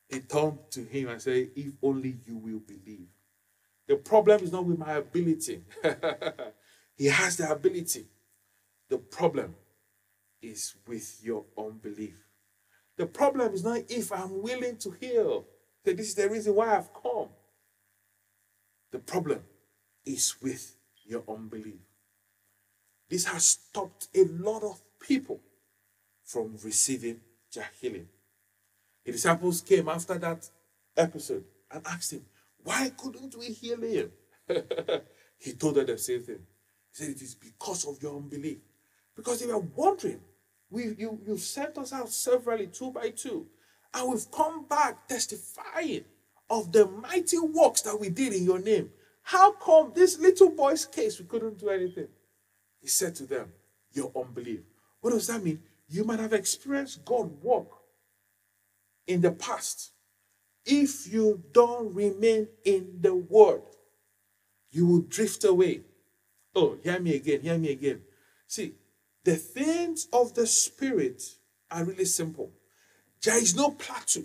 He 0.07 0.21
turned 0.21 0.59
to 0.71 0.83
him 0.83 1.09
and 1.09 1.21
said, 1.21 1.49
If 1.55 1.73
only 1.83 2.17
you 2.25 2.37
will 2.37 2.59
believe. 2.59 3.07
The 3.87 3.95
problem 3.95 4.43
is 4.43 4.51
not 4.51 4.65
with 4.65 4.77
my 4.77 4.93
ability. 4.93 5.63
he 6.95 7.07
has 7.07 7.37
the 7.37 7.51
ability. 7.51 8.05
The 8.87 8.97
problem 8.97 9.55
is 10.41 10.75
with 10.87 11.19
your 11.21 11.45
unbelief. 11.57 12.15
The 12.97 13.05
problem 13.05 13.53
is 13.53 13.63
not 13.63 13.81
if 13.89 14.11
I'm 14.11 14.41
willing 14.41 14.77
to 14.77 14.91
heal. 14.91 15.45
This 15.83 16.09
is 16.09 16.15
the 16.15 16.29
reason 16.29 16.55
why 16.55 16.77
I've 16.77 16.93
come. 16.93 17.29
The 18.91 18.99
problem 18.99 19.41
is 20.05 20.35
with 20.41 20.75
your 21.03 21.23
unbelief. 21.27 21.81
This 23.09 23.25
has 23.25 23.47
stopped 23.47 24.07
a 24.15 24.25
lot 24.25 24.63
of 24.63 24.81
people 24.99 25.39
from 26.29 26.55
receiving 26.63 27.19
their 27.53 27.67
healing. 27.81 28.07
The 29.03 29.11
disciples 29.13 29.61
came 29.61 29.89
after 29.89 30.15
that 30.19 30.47
episode 30.95 31.43
and 31.71 31.81
asked 31.87 32.13
him, 32.13 32.21
Why 32.63 32.91
couldn't 32.95 33.35
we 33.35 33.45
heal 33.45 33.81
him? 33.81 34.11
he 35.39 35.53
told 35.53 35.75
them 35.75 35.87
the 35.87 35.97
same 35.97 36.21
thing. 36.21 36.39
He 36.91 37.03
said, 37.03 37.09
It 37.09 37.21
is 37.21 37.33
because 37.33 37.87
of 37.87 38.01
your 38.01 38.17
unbelief. 38.17 38.59
Because 39.15 39.39
they 39.39 39.47
were 39.47 39.57
wondering, 39.57 40.21
we, 40.69 40.93
you, 40.99 41.19
you 41.25 41.37
sent 41.37 41.79
us 41.79 41.91
out 41.91 42.09
severally, 42.09 42.67
two 42.67 42.91
by 42.91 43.09
two, 43.09 43.47
and 43.91 44.11
we've 44.11 44.29
come 44.29 44.65
back 44.65 45.07
testifying 45.07 46.05
of 46.47 46.71
the 46.71 46.85
mighty 46.85 47.39
works 47.39 47.81
that 47.81 47.99
we 47.99 48.09
did 48.09 48.33
in 48.33 48.43
your 48.43 48.59
name. 48.59 48.91
How 49.23 49.53
come 49.53 49.93
this 49.95 50.19
little 50.19 50.51
boy's 50.51 50.85
case 50.85 51.19
we 51.19 51.25
couldn't 51.25 51.57
do 51.57 51.69
anything? 51.69 52.07
He 52.79 52.87
said 52.87 53.15
to 53.15 53.25
them, 53.25 53.51
Your 53.93 54.11
unbelief. 54.15 54.59
What 55.01 55.11
does 55.11 55.25
that 55.27 55.43
mean? 55.43 55.59
You 55.89 56.03
might 56.03 56.19
have 56.19 56.33
experienced 56.33 57.03
God 57.03 57.41
work 57.41 57.67
in 59.07 59.21
the 59.21 59.31
past. 59.31 59.91
If 60.65 61.11
you 61.11 61.43
don't 61.51 61.93
remain 61.93 62.47
in 62.63 62.99
the 63.01 63.15
word, 63.15 63.63
you 64.71 64.85
will 64.85 65.01
drift 65.01 65.43
away. 65.43 65.81
Oh, 66.55 66.77
hear 66.83 66.99
me 66.99 67.15
again, 67.15 67.41
hear 67.41 67.57
me 67.57 67.71
again. 67.71 68.01
See, 68.45 68.73
the 69.23 69.35
things 69.35 70.07
of 70.13 70.35
the 70.35 70.45
spirit 70.45 71.23
are 71.71 71.83
really 71.83 72.05
simple. 72.05 72.51
There 73.23 73.37
is 73.37 73.55
no 73.55 73.71
plateau. 73.71 74.23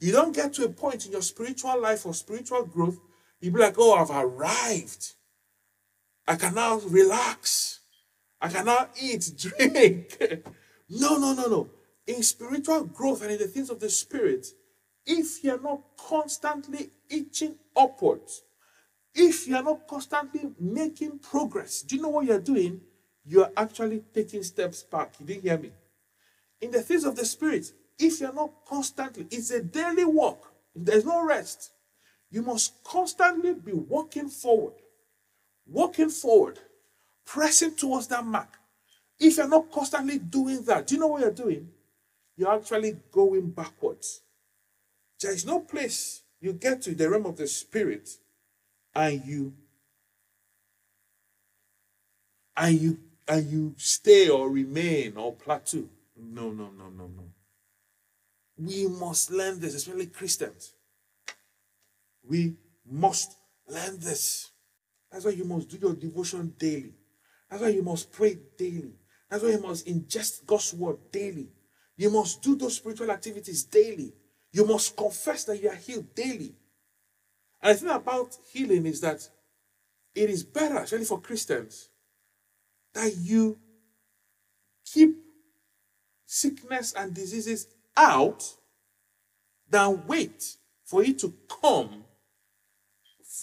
You 0.00 0.12
don't 0.12 0.34
get 0.34 0.52
to 0.54 0.64
a 0.64 0.68
point 0.68 1.06
in 1.06 1.12
your 1.12 1.22
spiritual 1.22 1.80
life 1.80 2.06
or 2.06 2.14
spiritual 2.14 2.64
growth, 2.64 2.98
you 3.40 3.50
be 3.50 3.60
like, 3.60 3.76
oh, 3.78 3.94
I've 3.94 4.10
arrived. 4.10 5.14
I 6.26 6.36
can 6.36 6.54
now 6.54 6.78
relax. 6.78 7.80
I 8.40 8.48
can 8.48 8.66
now 8.66 8.88
eat, 9.00 9.32
drink. 9.38 10.18
No, 10.88 11.18
no, 11.18 11.34
no, 11.34 11.48
no. 11.48 11.70
In 12.06 12.22
spiritual 12.22 12.84
growth 12.84 13.22
and 13.22 13.32
in 13.32 13.38
the 13.38 13.46
things 13.46 13.70
of 13.70 13.80
the 13.80 13.90
spirit, 13.90 14.46
if 15.06 15.44
you're 15.44 15.60
not 15.60 15.80
constantly 15.96 16.90
itching 17.08 17.56
upwards, 17.76 18.42
if 19.14 19.46
you're 19.46 19.62
not 19.62 19.86
constantly 19.86 20.50
making 20.58 21.18
progress, 21.18 21.82
do 21.82 21.96
you 21.96 22.02
know 22.02 22.08
what 22.08 22.26
you're 22.26 22.40
doing? 22.40 22.80
You're 23.24 23.50
actually 23.56 24.04
taking 24.14 24.42
steps 24.42 24.82
back. 24.82 25.14
You 25.18 25.26
didn't 25.26 25.42
hear 25.42 25.58
me. 25.58 25.72
In 26.60 26.70
the 26.70 26.82
things 26.82 27.04
of 27.04 27.16
the 27.16 27.24
spirit, 27.24 27.72
if 27.98 28.20
you're 28.20 28.32
not 28.32 28.52
constantly, 28.66 29.26
it's 29.30 29.50
a 29.50 29.62
daily 29.62 30.04
walk. 30.04 30.52
There's 30.74 31.04
no 31.04 31.24
rest. 31.24 31.72
You 32.30 32.42
must 32.42 32.82
constantly 32.84 33.54
be 33.54 33.72
walking 33.72 34.28
forward, 34.28 34.74
walking 35.66 36.10
forward, 36.10 36.58
pressing 37.24 37.74
towards 37.74 38.06
that 38.08 38.24
mark. 38.24 38.58
If 39.20 39.36
you're 39.36 39.48
not 39.48 39.70
constantly 39.70 40.18
doing 40.18 40.62
that, 40.64 40.86
do 40.86 40.94
you 40.94 41.00
know 41.00 41.08
what 41.08 41.22
you're 41.22 41.30
doing? 41.30 41.68
You're 42.36 42.54
actually 42.54 42.96
going 43.10 43.50
backwards. 43.50 44.20
There 45.20 45.32
is 45.32 45.44
no 45.44 45.60
place 45.60 46.22
you 46.40 46.52
get 46.52 46.82
to 46.82 46.94
the 46.94 47.10
realm 47.10 47.26
of 47.26 47.36
the 47.36 47.48
spirit 47.48 48.08
and 48.94 49.24
you 49.24 49.52
and 52.56 52.80
you 52.80 52.98
and 53.26 53.50
you 53.50 53.74
stay 53.76 54.28
or 54.28 54.48
remain 54.48 55.16
or 55.16 55.32
plateau. 55.32 55.84
No, 56.16 56.50
no, 56.50 56.70
no, 56.70 56.88
no, 56.88 57.06
no. 57.06 57.24
We 58.56 58.86
must 58.86 59.30
learn 59.30 59.60
this, 59.60 59.74
especially 59.74 60.06
Christians. 60.06 60.72
We 62.28 62.54
must 62.90 63.36
learn 63.68 63.98
this. 63.98 64.50
That's 65.10 65.24
why 65.24 65.32
you 65.32 65.44
must 65.44 65.68
do 65.68 65.78
your 65.78 65.94
devotion 65.94 66.54
daily. 66.58 66.94
That's 67.50 67.62
why 67.62 67.68
you 67.68 67.82
must 67.82 68.10
pray 68.10 68.38
daily. 68.56 68.94
That's 69.28 69.42
why 69.42 69.50
you 69.50 69.60
must 69.60 69.86
ingest 69.86 70.46
God's 70.46 70.72
word 70.74 70.98
daily. 71.12 71.48
You 71.96 72.10
must 72.10 72.42
do 72.42 72.56
those 72.56 72.76
spiritual 72.76 73.10
activities 73.10 73.64
daily. 73.64 74.14
You 74.52 74.64
must 74.64 74.96
confess 74.96 75.44
that 75.44 75.60
you 75.60 75.68
are 75.68 75.74
healed 75.74 76.14
daily. 76.14 76.54
And 77.60 77.74
the 77.74 77.80
thing 77.80 77.90
about 77.90 78.36
healing 78.52 78.86
is 78.86 79.00
that 79.00 79.28
it 80.14 80.30
is 80.30 80.44
better, 80.44 80.78
especially 80.78 81.04
for 81.04 81.20
Christians, 81.20 81.88
that 82.94 83.14
you 83.16 83.58
keep 84.84 85.16
sickness 86.24 86.94
and 86.96 87.12
diseases 87.12 87.66
out 87.96 88.44
than 89.68 90.06
wait 90.06 90.56
for 90.84 91.02
it 91.02 91.18
to 91.18 91.34
come 91.60 92.04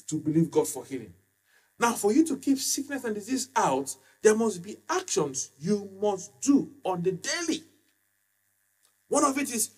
to 0.08 0.15
believe 0.19 0.50
God 0.50 0.67
for 0.67 0.84
healing. 0.86 1.13
Now, 1.80 1.93
for 1.93 2.12
you 2.12 2.26
to 2.28 2.38
keep 2.38 2.58
sickness 2.58 3.04
and 3.04 3.13
disease 3.13 3.50
out, 3.56 3.95
there 4.25 4.35
must 4.35 4.63
be 4.63 4.75
actions 4.89 5.51
you 5.59 5.88
must 6.01 6.41
do 6.41 6.71
on 6.83 7.03
the 7.03 7.11
daily. 7.11 7.61
One 9.07 9.23
of 9.23 9.38
it 9.38 9.53
is 9.53 9.69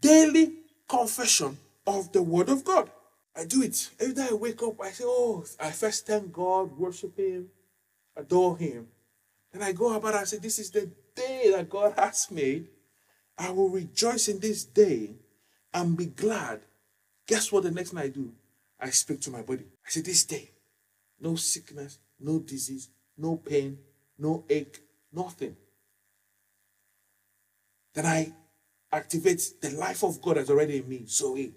daily 0.00 0.52
confession 0.88 1.58
of 1.88 2.12
the 2.12 2.22
Word 2.22 2.50
of 2.50 2.64
God. 2.64 2.88
I 3.36 3.46
do 3.46 3.62
it. 3.62 3.90
Every 3.98 4.14
day 4.14 4.28
I 4.30 4.34
wake 4.34 4.62
up, 4.62 4.80
I 4.80 4.90
say, 4.90 5.02
Oh, 5.04 5.44
I 5.58 5.72
first 5.72 6.06
thank 6.06 6.32
God, 6.32 6.78
worship 6.78 7.18
Him, 7.18 7.48
adore 8.14 8.56
Him. 8.56 8.86
Then 9.52 9.64
I 9.64 9.72
go 9.72 9.92
about 9.92 10.14
and 10.14 10.28
say, 10.28 10.38
This 10.38 10.60
is 10.60 10.70
the 10.70 10.88
day 11.16 11.50
that 11.50 11.68
God 11.68 11.94
has 11.98 12.30
made. 12.30 12.68
I 13.36 13.50
will 13.50 13.70
rejoice 13.70 14.28
in 14.28 14.38
this 14.38 14.62
day 14.62 15.16
and 15.74 15.96
be 15.96 16.06
glad. 16.06 16.60
Guess 17.26 17.50
what 17.50 17.64
the 17.64 17.72
next 17.72 17.90
thing 17.90 17.98
I 17.98 18.06
do? 18.06 18.30
I 18.78 18.90
speak 18.90 19.20
to 19.22 19.32
my 19.32 19.42
body. 19.42 19.64
I 19.84 19.90
say, 19.90 20.02
This 20.02 20.22
day, 20.22 20.48
no 21.20 21.34
sickness, 21.34 21.98
no 22.20 22.38
disease, 22.38 22.88
no 23.20 23.36
pain, 23.36 23.78
no 24.18 24.44
ache, 24.48 24.80
nothing. 25.12 25.56
Then 27.94 28.06
I 28.06 28.32
activate 28.92 29.42
the 29.60 29.70
life 29.70 30.02
of 30.02 30.20
God 30.22 30.36
that's 30.36 30.50
already 30.50 30.78
in 30.78 30.88
me, 30.88 31.02
Zoe, 31.06 31.52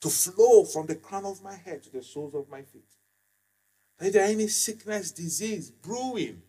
to 0.00 0.08
flow 0.08 0.64
from 0.64 0.86
the 0.86 0.94
crown 0.94 1.24
of 1.24 1.42
my 1.42 1.54
head 1.54 1.82
to 1.84 1.92
the 1.92 2.02
soles 2.02 2.34
of 2.34 2.48
my 2.48 2.62
feet. 2.62 2.88
If 4.00 4.12
there 4.12 4.24
any 4.24 4.46
sickness, 4.46 5.10
disease, 5.10 5.70
brewing, 5.70 6.42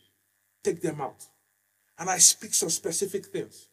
take 0.63 0.81
them 0.81 1.01
out. 1.01 1.25
And 1.97 2.09
I 2.09 2.17
speak 2.19 2.53
some 2.53 2.69
specific 2.69 3.25
things. 3.25 3.67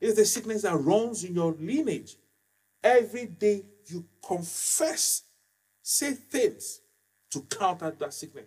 If 0.00 0.16
the 0.16 0.24
sickness 0.24 0.62
that 0.62 0.76
runs 0.76 1.24
in 1.24 1.34
your 1.34 1.52
lineage, 1.58 2.16
every 2.82 3.26
day 3.26 3.62
you 3.86 4.04
confess, 4.26 5.22
say 5.82 6.12
things 6.12 6.80
to 7.30 7.40
counter 7.42 7.92
that 7.92 8.12
sickness. 8.12 8.46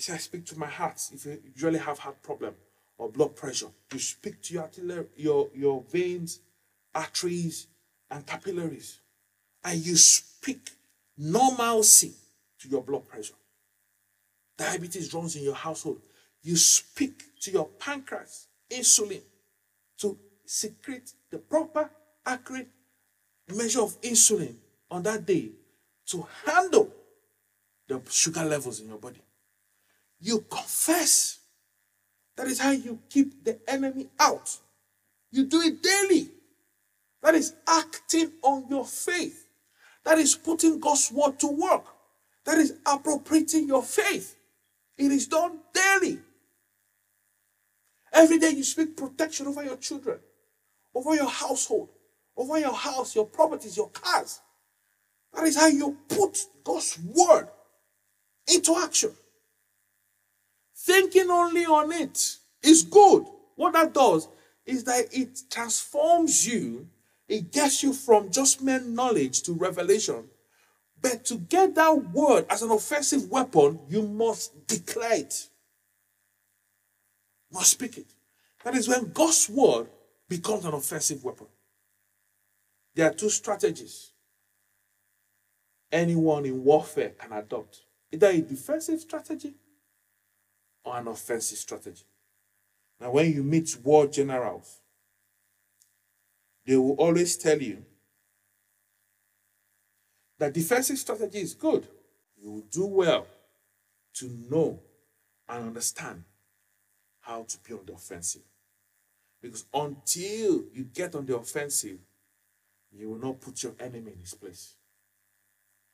Said, 0.00 0.14
I 0.14 0.18
speak 0.18 0.46
to 0.46 0.58
my 0.58 0.66
heart 0.66 0.98
if 1.12 1.26
you 1.26 1.38
really 1.60 1.78
have 1.78 1.98
heart 1.98 2.22
problem 2.22 2.54
or 2.96 3.10
blood 3.10 3.36
pressure. 3.36 3.68
You 3.92 3.98
speak 3.98 4.40
to 4.42 4.54
your 4.54 4.62
artillery, 4.62 5.06
your, 5.16 5.50
your 5.54 5.82
veins, 5.90 6.40
arteries, 6.94 7.66
and 8.10 8.26
capillaries. 8.26 9.00
And 9.62 9.84
you 9.84 9.96
speak 9.96 10.70
normalcy 11.18 12.14
to 12.60 12.68
your 12.68 12.82
blood 12.82 13.06
pressure. 13.08 13.34
Diabetes 14.56 15.12
runs 15.12 15.36
in 15.36 15.42
your 15.42 15.54
household. 15.54 16.00
You 16.42 16.56
speak 16.56 17.22
to 17.42 17.50
your 17.50 17.66
pancreas, 17.66 18.46
insulin, 18.70 19.20
to 19.98 20.18
secrete 20.46 21.12
the 21.30 21.38
proper, 21.38 21.90
accurate 22.24 22.68
measure 23.54 23.82
of 23.82 24.00
insulin 24.00 24.54
on 24.90 25.02
that 25.02 25.26
day 25.26 25.50
to 26.06 26.26
handle 26.46 26.90
the 27.86 28.00
sugar 28.08 28.44
levels 28.44 28.80
in 28.80 28.88
your 28.88 28.98
body. 28.98 29.20
You 30.20 30.44
confess. 30.50 31.38
That 32.36 32.46
is 32.46 32.58
how 32.58 32.70
you 32.70 32.98
keep 33.08 33.44
the 33.44 33.58
enemy 33.68 34.08
out. 34.18 34.56
You 35.30 35.44
do 35.44 35.60
it 35.62 35.82
daily. 35.82 36.28
That 37.22 37.34
is 37.34 37.54
acting 37.68 38.32
on 38.42 38.66
your 38.68 38.84
faith. 38.84 39.46
That 40.04 40.18
is 40.18 40.34
putting 40.34 40.80
God's 40.80 41.10
word 41.12 41.38
to 41.40 41.48
work. 41.48 41.84
That 42.44 42.58
is 42.58 42.74
appropriating 42.86 43.68
your 43.68 43.82
faith. 43.82 44.36
It 44.96 45.12
is 45.12 45.26
done 45.26 45.58
daily. 45.72 46.18
Every 48.12 48.38
day 48.38 48.50
you 48.50 48.64
speak 48.64 48.96
protection 48.96 49.46
over 49.46 49.62
your 49.62 49.76
children, 49.76 50.18
over 50.94 51.14
your 51.14 51.28
household, 51.28 51.88
over 52.36 52.58
your 52.58 52.72
house, 52.72 53.14
your 53.14 53.26
properties, 53.26 53.76
your 53.76 53.90
cars. 53.90 54.40
That 55.34 55.44
is 55.44 55.56
how 55.56 55.68
you 55.68 55.96
put 56.08 56.38
God's 56.64 56.98
word 56.98 57.48
into 58.52 58.76
action. 58.76 59.12
Thinking 60.82 61.30
only 61.30 61.66
on 61.66 61.92
it 61.92 62.36
is 62.62 62.82
good. 62.82 63.26
What 63.56 63.74
that 63.74 63.92
does 63.92 64.28
is 64.64 64.84
that 64.84 65.06
it 65.12 65.40
transforms 65.50 66.46
you, 66.46 66.88
it 67.28 67.52
gets 67.52 67.82
you 67.82 67.92
from 67.92 68.30
just 68.30 68.62
mere 68.62 68.80
knowledge 68.80 69.42
to 69.42 69.52
revelation. 69.52 70.24
But 71.02 71.24
to 71.26 71.36
get 71.36 71.74
that 71.74 72.10
word 72.12 72.46
as 72.48 72.62
an 72.62 72.70
offensive 72.70 73.30
weapon, 73.30 73.80
you 73.88 74.02
must 74.02 74.66
declare 74.66 75.18
it. 75.18 75.48
You 77.50 77.58
must 77.58 77.72
speak 77.72 77.98
it. 77.98 78.12
That 78.64 78.74
is 78.74 78.88
when 78.88 79.12
God's 79.12 79.50
word 79.50 79.88
becomes 80.28 80.64
an 80.64 80.74
offensive 80.74 81.22
weapon. 81.22 81.46
There 82.94 83.08
are 83.08 83.14
two 83.14 83.30
strategies 83.30 84.12
anyone 85.92 86.46
in 86.46 86.62
warfare 86.62 87.10
can 87.18 87.32
adopt 87.32 87.80
either 88.12 88.28
a 88.28 88.40
defensive 88.40 89.00
strategy 89.00 89.54
or 90.84 90.96
an 90.96 91.08
offensive 91.08 91.58
strategy. 91.58 92.04
Now, 93.00 93.12
when 93.12 93.32
you 93.32 93.42
meet 93.42 93.76
war 93.82 94.06
generals, 94.06 94.80
they 96.66 96.76
will 96.76 96.94
always 96.94 97.36
tell 97.36 97.60
you 97.60 97.84
that 100.38 100.52
defensive 100.52 100.98
strategy 100.98 101.40
is 101.40 101.54
good. 101.54 101.86
You 102.36 102.50
will 102.50 102.64
do 102.70 102.86
well 102.86 103.26
to 104.14 104.28
know 104.50 104.80
and 105.48 105.66
understand 105.66 106.24
how 107.20 107.44
to 107.44 107.58
be 107.58 107.74
on 107.74 107.80
the 107.86 107.92
offensive. 107.92 108.42
Because 109.42 109.64
until 109.72 110.64
you 110.72 110.84
get 110.92 111.14
on 111.14 111.26
the 111.26 111.36
offensive, 111.36 111.98
you 112.92 113.10
will 113.10 113.18
not 113.18 113.40
put 113.40 113.62
your 113.62 113.74
enemy 113.80 114.12
in 114.12 114.18
his 114.20 114.34
place. 114.34 114.74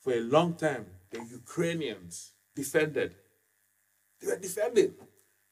For 0.00 0.12
a 0.12 0.20
long 0.20 0.54
time, 0.54 0.86
the 1.10 1.20
Ukrainians 1.24 2.32
defended. 2.54 3.14
They 4.20 4.28
were 4.28 4.38
defending. 4.38 4.94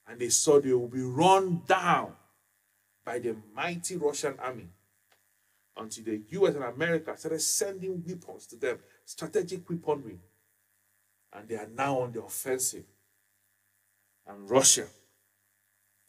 And 0.07 0.21
they 0.21 0.29
saw 0.29 0.61
they 0.61 0.73
would 0.73 0.93
be 0.93 1.03
run 1.03 1.63
down 1.67 2.13
by 3.05 3.19
the 3.19 3.37
mighty 3.55 3.97
Russian 3.97 4.35
army 4.39 4.69
until 5.77 6.05
the 6.05 6.23
US 6.31 6.55
and 6.55 6.65
America 6.65 7.17
started 7.17 7.41
sending 7.41 8.03
weapons 8.07 8.47
to 8.49 8.57
them, 8.57 8.79
strategic 9.05 9.69
weaponry. 9.69 10.19
And 11.33 11.49
they 11.49 11.57
are 11.57 11.69
now 11.75 12.01
on 12.01 12.13
the 12.13 12.23
offensive. 12.23 12.85
And 14.27 14.49
Russia, 14.49 14.87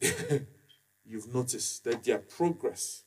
you've 0.00 1.34
noticed 1.34 1.84
that 1.84 2.04
their 2.04 2.18
progress 2.18 3.02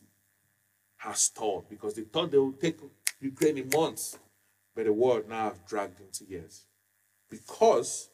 has 0.97 1.19
stalled 1.21 1.69
because 1.69 1.93
they 1.93 2.03
thought 2.03 2.31
they 2.31 2.37
would 2.37 2.59
take 2.59 2.79
Ukraine 3.21 3.57
in 3.57 3.69
months, 3.73 4.19
but 4.75 4.85
the 4.85 4.93
war 4.93 5.23
now 5.27 5.49
has 5.49 5.59
dragged 5.67 6.01
into 6.01 6.25
years. 6.25 6.65
Because 7.29 8.09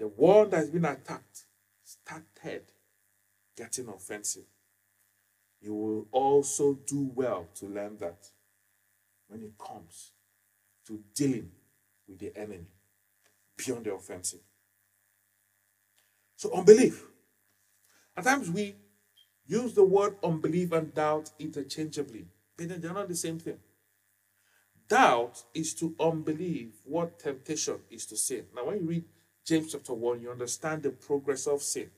the 0.00 0.08
war 0.08 0.46
that 0.46 0.56
has 0.56 0.70
been 0.70 0.86
attacked 0.86 1.44
started 1.84 2.62
getting 3.54 3.86
offensive. 3.88 4.46
You 5.60 5.74
will 5.74 6.06
also 6.10 6.78
do 6.86 7.12
well 7.14 7.48
to 7.56 7.66
learn 7.66 7.98
that 8.00 8.26
when 9.28 9.42
it 9.42 9.52
comes 9.58 10.12
to 10.86 11.00
dealing 11.14 11.50
with 12.08 12.18
the 12.18 12.34
enemy 12.34 12.64
beyond 13.58 13.84
the 13.84 13.92
offensive. 13.92 14.40
So, 16.34 16.50
unbelief. 16.54 17.04
At 18.16 18.24
times 18.24 18.50
we 18.50 18.76
use 19.46 19.74
the 19.74 19.84
word 19.84 20.16
unbelief 20.24 20.72
and 20.72 20.94
doubt 20.94 21.30
interchangeably, 21.38 22.24
but 22.56 22.80
they're 22.80 22.94
not 22.94 23.08
the 23.08 23.14
same 23.14 23.38
thing. 23.38 23.58
Doubt 24.88 25.42
is 25.52 25.74
to 25.74 25.94
unbelieve 26.00 26.72
what 26.84 27.18
temptation 27.18 27.80
is 27.90 28.06
to 28.06 28.16
sin. 28.16 28.46
Now, 28.56 28.64
when 28.64 28.80
you 28.80 28.86
read 28.86 29.04
James 29.44 29.72
chapter 29.72 29.94
1, 29.94 30.20
you 30.20 30.30
understand 30.30 30.82
the 30.82 30.90
progress 30.90 31.46
of 31.46 31.62
sin. 31.62 31.90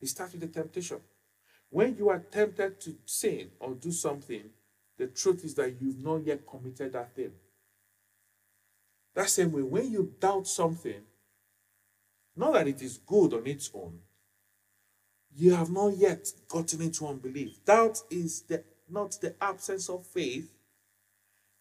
It 0.00 0.08
starts 0.08 0.32
with 0.32 0.42
the 0.42 0.48
temptation. 0.48 1.00
When 1.70 1.96
you 1.96 2.08
are 2.10 2.18
tempted 2.18 2.80
to 2.82 2.96
sin 3.04 3.50
or 3.58 3.74
do 3.74 3.90
something, 3.90 4.50
the 4.98 5.08
truth 5.08 5.44
is 5.44 5.54
that 5.56 5.74
you've 5.80 6.02
not 6.02 6.24
yet 6.24 6.46
committed 6.46 6.92
that 6.92 7.14
thing. 7.14 7.32
That 9.14 9.28
same 9.28 9.52
way, 9.52 9.62
when 9.62 9.90
you 9.90 10.12
doubt 10.20 10.46
something, 10.46 11.02
not 12.36 12.52
that 12.52 12.68
it 12.68 12.82
is 12.82 12.98
good 12.98 13.32
on 13.32 13.46
its 13.46 13.70
own, 13.74 13.98
you 15.34 15.54
have 15.54 15.70
not 15.70 15.96
yet 15.96 16.26
gotten 16.48 16.82
into 16.82 17.06
unbelief. 17.06 17.64
Doubt 17.64 18.02
is 18.10 18.42
the, 18.42 18.62
not 18.88 19.12
the 19.20 19.34
absence 19.40 19.88
of 19.88 20.06
faith, 20.06 20.52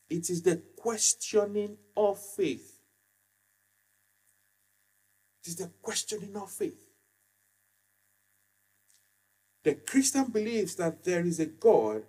it 0.10 0.30
is 0.30 0.41
the 0.43 0.62
questioning 0.78 1.78
of 1.95 2.19
faith. 2.19 2.74
It 5.45 5.49
is 5.49 5.55
the 5.58 5.69
questioning 5.79 6.36
of 6.36 6.49
faith. 6.49 6.79
The 9.63 9.75
Christian 9.75 10.25
believes 10.25 10.75
that 10.75 11.03
there 11.03 11.23
is 11.23 11.39
a 11.39 11.45
God, 11.45 12.01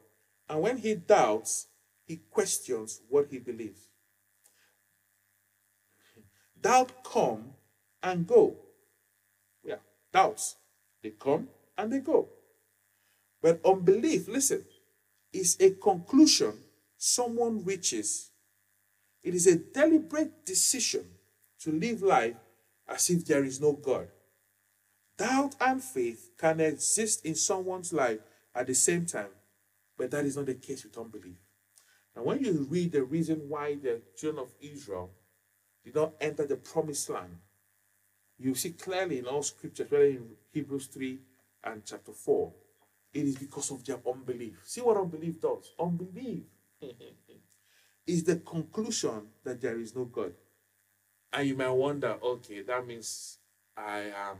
and 0.48 0.62
when 0.62 0.78
he 0.78 0.94
doubts, 0.94 1.66
he 2.06 2.16
questions 2.30 3.02
what 3.10 3.26
he 3.30 3.38
believes. 3.38 3.88
Doubt 6.58 7.04
come 7.04 7.52
and 8.02 8.26
go. 8.26 8.56
Yeah, 9.62 9.80
doubts. 10.12 10.56
They 11.02 11.10
come 11.10 11.48
and 11.76 11.92
they 11.92 11.98
go. 11.98 12.28
But 13.42 13.60
unbelief, 13.66 14.28
listen, 14.28 14.64
is 15.30 15.58
a 15.60 15.72
conclusion 15.72 16.54
someone 16.96 17.64
reaches. 17.64 18.30
It 19.22 19.34
is 19.34 19.46
a 19.46 19.56
deliberate 19.56 20.46
decision 20.46 21.04
to 21.60 21.72
live 21.72 22.00
life 22.00 22.36
as 22.88 23.10
if 23.10 23.24
there 23.26 23.44
is 23.44 23.60
no 23.60 23.72
God. 23.72 24.08
Doubt 25.18 25.54
and 25.60 25.82
faith 25.82 26.30
can 26.38 26.60
exist 26.60 27.24
in 27.24 27.34
someone's 27.34 27.92
life 27.92 28.20
at 28.54 28.66
the 28.66 28.74
same 28.74 29.06
time, 29.06 29.30
but 29.96 30.10
that 30.10 30.24
is 30.24 30.36
not 30.36 30.46
the 30.46 30.54
case 30.54 30.84
with 30.84 30.98
unbelief. 30.98 31.36
Now, 32.14 32.24
when 32.24 32.42
you 32.42 32.66
read 32.70 32.92
the 32.92 33.04
reason 33.04 33.48
why 33.48 33.74
the 33.74 34.00
children 34.16 34.44
of 34.44 34.52
Israel 34.60 35.10
did 35.84 35.94
not 35.94 36.14
enter 36.20 36.46
the 36.46 36.56
promised 36.56 37.08
land, 37.10 37.36
you 38.38 38.54
see 38.54 38.70
clearly 38.70 39.18
in 39.18 39.26
all 39.26 39.42
scriptures, 39.42 39.90
whether 39.90 40.04
in 40.04 40.28
Hebrews 40.52 40.86
3 40.88 41.18
and 41.64 41.82
chapter 41.84 42.12
4, 42.12 42.52
it 43.14 43.24
is 43.24 43.36
because 43.36 43.70
of 43.70 43.84
their 43.84 43.98
unbelief. 44.06 44.60
See 44.64 44.82
what 44.82 44.98
unbelief 44.98 45.40
does? 45.40 45.72
Unbelief 45.78 46.44
is 48.06 48.24
the 48.24 48.36
conclusion 48.36 49.28
that 49.44 49.60
there 49.60 49.78
is 49.80 49.94
no 49.94 50.04
God. 50.04 50.32
And 51.32 51.48
you 51.48 51.56
might 51.56 51.70
wonder, 51.70 52.16
okay, 52.22 52.62
that 52.62 52.86
means 52.86 53.38
I 53.76 54.10
am 54.16 54.38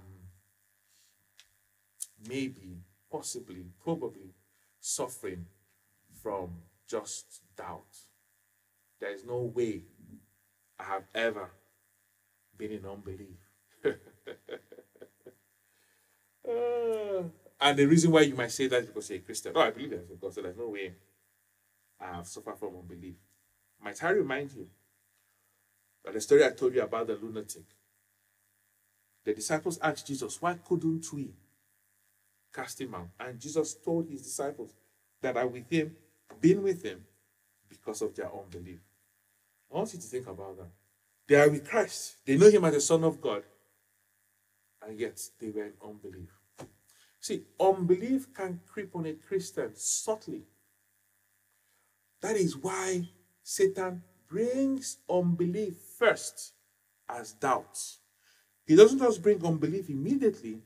maybe, 2.28 2.78
possibly, 3.10 3.66
probably 3.82 4.34
suffering 4.80 5.46
from 6.22 6.50
just 6.88 7.42
doubt. 7.56 7.96
There 9.00 9.12
is 9.12 9.24
no 9.24 9.40
way 9.54 9.82
I 10.78 10.84
have 10.84 11.04
ever 11.14 11.50
been 12.56 12.72
in 12.72 12.86
unbelief. 12.86 13.36
uh, 16.48 17.22
and 17.60 17.78
the 17.78 17.86
reason 17.86 18.10
why 18.10 18.22
you 18.22 18.34
might 18.34 18.50
say 18.52 18.66
that 18.68 18.82
is 18.82 18.86
because 18.86 19.10
you're 19.10 19.18
a 19.18 19.22
Christian. 19.22 19.52
No, 19.52 19.60
I 19.60 19.70
believe 19.70 19.90
there's 19.90 20.10
a 20.10 20.14
God, 20.14 20.32
so 20.32 20.40
there's 20.42 20.56
no 20.56 20.68
way 20.68 20.94
I 22.00 22.16
have 22.16 22.26
suffered 22.26 22.58
from 22.58 22.76
unbelief. 22.76 23.16
Might 23.82 24.02
I 24.02 24.10
remind 24.10 24.52
you 24.52 24.68
the 26.14 26.20
story 26.20 26.44
I 26.44 26.50
told 26.50 26.74
you 26.74 26.82
about 26.82 27.06
the 27.06 27.16
lunatic? 27.16 27.64
The 29.24 29.34
disciples 29.34 29.78
asked 29.82 30.06
Jesus, 30.06 30.40
Why 30.40 30.54
couldn't 30.54 31.12
we 31.12 31.34
cast 32.56 32.80
him 32.80 32.94
out. 32.94 33.08
And 33.20 33.38
Jesus 33.38 33.74
told 33.74 34.08
his 34.08 34.22
disciples 34.22 34.70
that 35.20 35.36
are 35.36 35.46
with 35.46 35.70
him, 35.70 35.94
been 36.40 36.62
with 36.62 36.82
him, 36.82 37.04
because 37.68 38.00
of 38.00 38.14
their 38.14 38.30
unbelief. 38.32 38.80
I 39.70 39.76
want 39.76 39.92
you 39.92 40.00
to 40.00 40.06
think 40.06 40.26
about 40.26 40.56
that. 40.56 40.70
They 41.28 41.34
are 41.34 41.50
with 41.50 41.68
Christ. 41.68 42.16
They 42.24 42.36
know 42.36 42.48
him 42.48 42.64
as 42.64 42.74
the 42.74 42.80
Son 42.80 43.04
of 43.04 43.20
God. 43.20 43.42
And 44.86 44.98
yet 44.98 45.20
they 45.40 45.50
were 45.50 45.64
in 45.64 45.72
unbelief. 45.84 46.30
See, 47.20 47.42
unbelief 47.58 48.32
can 48.32 48.60
creep 48.66 48.94
on 48.94 49.06
a 49.06 49.14
Christian 49.14 49.72
subtly. 49.74 50.42
That 52.20 52.36
is 52.36 52.56
why 52.56 53.08
Satan 53.42 54.02
brings 54.36 54.98
unbelief 55.08 55.76
first 55.98 56.52
as 57.08 57.32
doubts. 57.32 58.00
He 58.66 58.76
doesn't 58.76 58.98
just 58.98 59.22
bring 59.22 59.42
unbelief 59.42 59.88
immediately, 59.88 60.58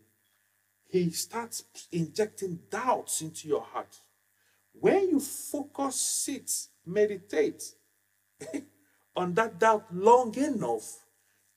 he 0.89 1.11
starts 1.11 1.63
injecting 1.93 2.59
doubts 2.69 3.21
into 3.21 3.47
your 3.47 3.63
heart. 3.63 3.97
When 4.73 5.11
you 5.11 5.21
focus, 5.21 5.95
sit, 5.95 6.51
meditate 6.85 7.63
on 9.17 9.35
that 9.35 9.61
doubt 9.61 9.85
long 9.95 10.35
enough, 10.35 11.05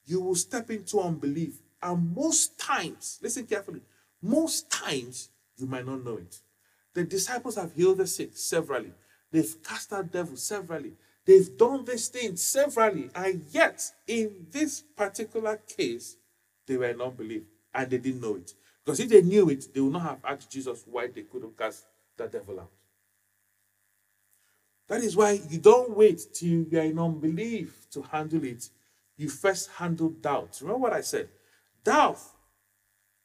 you 0.05 0.21
will 0.21 0.35
step 0.35 0.69
into 0.69 0.99
unbelief. 0.99 1.63
And 1.81 2.13
most 2.15 2.59
times, 2.59 3.17
listen 3.23 3.47
carefully, 3.47 3.81
most 4.21 4.69
times 4.69 5.29
you 5.57 5.65
might 5.65 5.87
not 5.87 6.05
know 6.05 6.17
it. 6.17 6.41
The 6.93 7.05
disciples 7.05 7.55
have 7.55 7.73
healed 7.73 7.97
the 7.97 8.05
sick 8.05 8.31
severally, 8.35 8.93
they've 9.31 9.63
cast 9.63 9.91
out 9.93 10.11
devils 10.11 10.43
severally, 10.43 10.93
they've 11.25 11.57
done 11.57 11.85
these 11.85 12.07
things 12.07 12.43
severally, 12.43 13.09
and 13.15 13.43
yet 13.51 13.83
in 14.07 14.47
this 14.51 14.81
particular 14.81 15.57
case, 15.57 16.17
they 16.65 16.77
were 16.77 16.89
in 16.89 17.01
unbelief 17.01 17.43
and 17.73 17.89
they 17.89 17.97
didn't 17.97 18.21
know 18.21 18.35
it. 18.35 18.53
Because 18.83 18.99
if 18.99 19.09
they 19.09 19.21
knew 19.21 19.49
it, 19.49 19.73
they 19.73 19.79
would 19.79 19.93
not 19.93 20.01
have 20.01 20.19
asked 20.25 20.51
Jesus 20.51 20.83
why 20.85 21.07
they 21.07 21.21
couldn't 21.21 21.57
cast 21.57 21.85
the 22.17 22.27
devil 22.27 22.59
out. 22.59 22.71
That 24.87 25.01
is 25.01 25.15
why 25.15 25.39
you 25.49 25.59
don't 25.59 25.95
wait 25.95 26.21
till 26.33 26.49
you 26.49 26.79
are 26.79 26.83
in 26.83 26.99
unbelief 26.99 27.89
to 27.91 28.01
handle 28.01 28.43
it. 28.43 28.69
You 29.15 29.29
first 29.29 29.69
handle 29.71 30.09
doubt. 30.09 30.59
Remember 30.61 30.79
what 30.79 30.93
I 30.93 31.01
said? 31.01 31.29
Doubt 31.83 32.19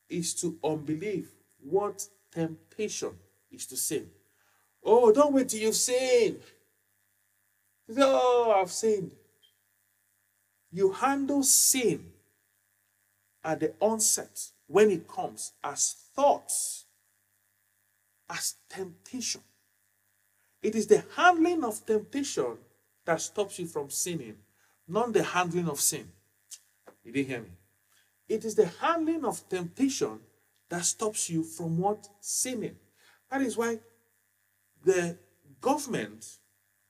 is 0.09 0.35
to 0.41 0.57
unbelief 0.63 1.29
what 1.61 2.07
temptation 2.33 3.13
is 3.51 3.67
to 3.67 3.77
sin. 3.77 4.09
Oh, 4.85 5.13
don't 5.13 5.35
wait 5.35 5.49
till 5.49 5.61
you've 5.61 5.75
sinned. 5.75 6.41
Oh, 7.97 8.55
I've 8.61 8.71
sinned. 8.71 9.13
You 10.71 10.93
handle 10.93 11.43
sin 11.43 12.13
at 13.43 13.61
the 13.61 13.73
onset 13.81 14.51
when 14.67 14.91
it 14.91 15.09
comes 15.09 15.53
as 15.65 15.97
thoughts, 16.15 16.85
as 18.29 18.55
temptation. 18.69 19.41
It 20.63 20.75
is 20.75 20.87
the 20.87 21.05
handling 21.17 21.65
of 21.65 21.87
temptation 21.87 22.59
that 23.07 23.21
stops 23.21 23.59
you 23.59 23.67
from 23.67 23.89
sinning, 23.89 24.37
not 24.87 25.13
the 25.13 25.23
handling 25.23 25.69
of 25.69 25.81
sin. 25.81 26.11
You 27.03 27.13
didn't 27.13 27.29
hear 27.29 27.41
me. 27.41 27.51
It 28.29 28.45
is 28.45 28.55
the 28.55 28.67
handling 28.67 29.25
of 29.25 29.49
temptation 29.49 30.21
that 30.69 30.85
stops 30.85 31.31
you 31.31 31.43
from 31.43 31.79
what? 31.79 32.07
Sinning. 32.21 32.77
That 33.31 33.41
is 33.41 33.57
why 33.57 33.79
the 34.85 35.17
government 35.61 36.27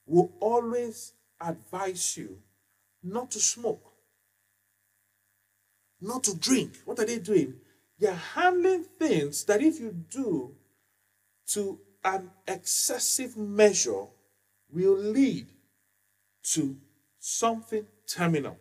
will 0.08 0.32
always 0.40 1.12
advise 1.40 2.16
you 2.16 2.38
not 3.02 3.30
to 3.30 3.38
smoke, 3.38 3.92
not 6.00 6.24
to 6.24 6.36
drink. 6.36 6.78
What 6.84 6.98
are 6.98 7.06
they 7.06 7.18
doing? 7.18 7.54
They're 7.98 8.14
handling 8.14 8.84
things 8.84 9.44
that 9.44 9.62
if 9.62 9.78
you 9.78 9.92
do 9.92 10.54
to 11.48 11.78
an 12.04 12.30
excessive 12.46 13.36
measure 13.36 14.06
will 14.70 14.96
lead 14.96 15.48
to 16.42 16.76
something 17.18 17.86
terminal. 18.06 18.56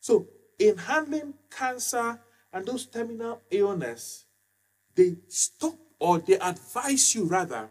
So, 0.00 0.28
in 0.58 0.76
handling 0.76 1.34
cancer 1.50 2.20
and 2.52 2.66
those 2.66 2.86
terminal 2.86 3.42
illness, 3.50 4.24
they 4.94 5.16
stop 5.28 5.74
or 5.98 6.18
they 6.18 6.38
advise 6.38 7.14
you 7.14 7.24
rather 7.24 7.68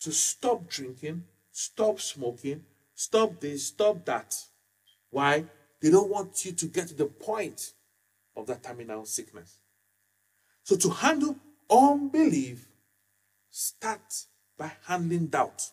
to 0.00 0.12
stop 0.12 0.68
drinking, 0.68 1.24
stop 1.50 2.00
smoking, 2.00 2.64
stop 2.94 3.40
this, 3.40 3.66
stop 3.66 4.04
that. 4.04 4.34
Why? 5.10 5.44
They 5.80 5.90
don't 5.90 6.10
want 6.10 6.44
you 6.44 6.52
to 6.52 6.66
get 6.66 6.88
to 6.88 6.94
the 6.94 7.06
point 7.06 7.72
of 8.36 8.46
that 8.46 8.62
terminal 8.62 9.04
sickness. 9.04 9.58
So, 10.62 10.76
to 10.76 10.90
handle 10.90 11.36
unbelief, 11.70 12.68
start 13.50 14.26
by 14.58 14.72
handling 14.86 15.26
doubt. 15.26 15.70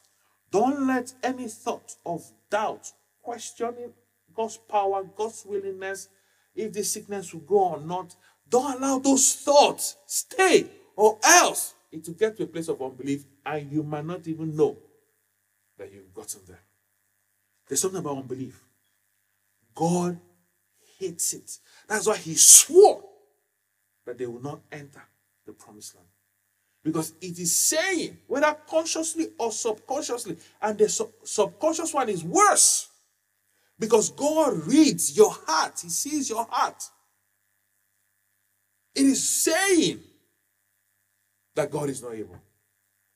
Don't 0.52 0.86
let 0.88 1.14
any 1.24 1.48
thought 1.48 1.96
of 2.06 2.24
doubt, 2.50 2.92
questioning 3.22 3.94
God's 4.36 4.58
power, 4.58 5.04
God's 5.04 5.46
willingness, 5.46 6.10
if 6.56 6.74
this 6.74 6.92
sickness 6.94 7.34
will 7.34 7.42
go 7.42 7.70
or 7.70 7.80
not, 7.80 8.16
don't 8.48 8.78
allow 8.78 9.00
those 9.00 9.36
thoughts 9.36 9.98
stay, 10.06 10.68
or 10.96 11.18
else 11.24 11.74
it 11.92 12.06
will 12.06 12.14
get 12.14 12.38
to 12.38 12.44
a 12.44 12.48
place 12.48 12.68
of 12.68 12.82
unbelief 12.82 13.26
and 13.46 13.72
you 13.72 13.84
might 13.84 14.06
not 14.06 14.28
even 14.28 14.56
know 14.56 14.78
that 15.78 15.92
you've 15.92 16.14
gotten 16.14 16.42
there. 16.48 16.62
There's 17.68 17.82
something 17.82 18.00
about 18.00 18.18
unbelief. 18.18 18.62
God 19.76 20.20
hates 21.00 21.34
it. 21.34 21.58
That's 21.88 22.08
why 22.08 22.18
he 22.18 22.36
swore 22.36 23.04
that 24.06 24.18
they 24.18 24.26
will 24.26 24.42
not 24.42 24.62
enter 24.72 25.02
the 25.46 25.54
promised 25.54 25.96
land. 25.96 26.08
Because 26.84 27.14
it 27.22 27.40
is 27.40 27.56
saying, 27.56 28.18
whether 28.28 28.56
consciously 28.68 29.30
or 29.38 29.52
subconsciously, 29.52 30.38
and 30.62 30.78
the 30.78 30.90
sub- 30.90 31.12
subconscious 31.24 31.94
one 31.94 32.10
is 32.10 32.24
worse. 32.24 32.90
Because 33.80 34.12
God 34.12 34.68
reads 34.68 35.16
your 35.16 35.32
heart, 35.32 35.80
He 35.82 35.90
sees 35.90 36.30
your 36.30 36.46
heart. 36.50 36.84
It 38.94 39.06
is 39.06 39.28
saying 39.44 40.02
that 41.56 41.72
God 41.72 41.90
is 41.90 42.04
not 42.04 42.14
able. 42.14 42.38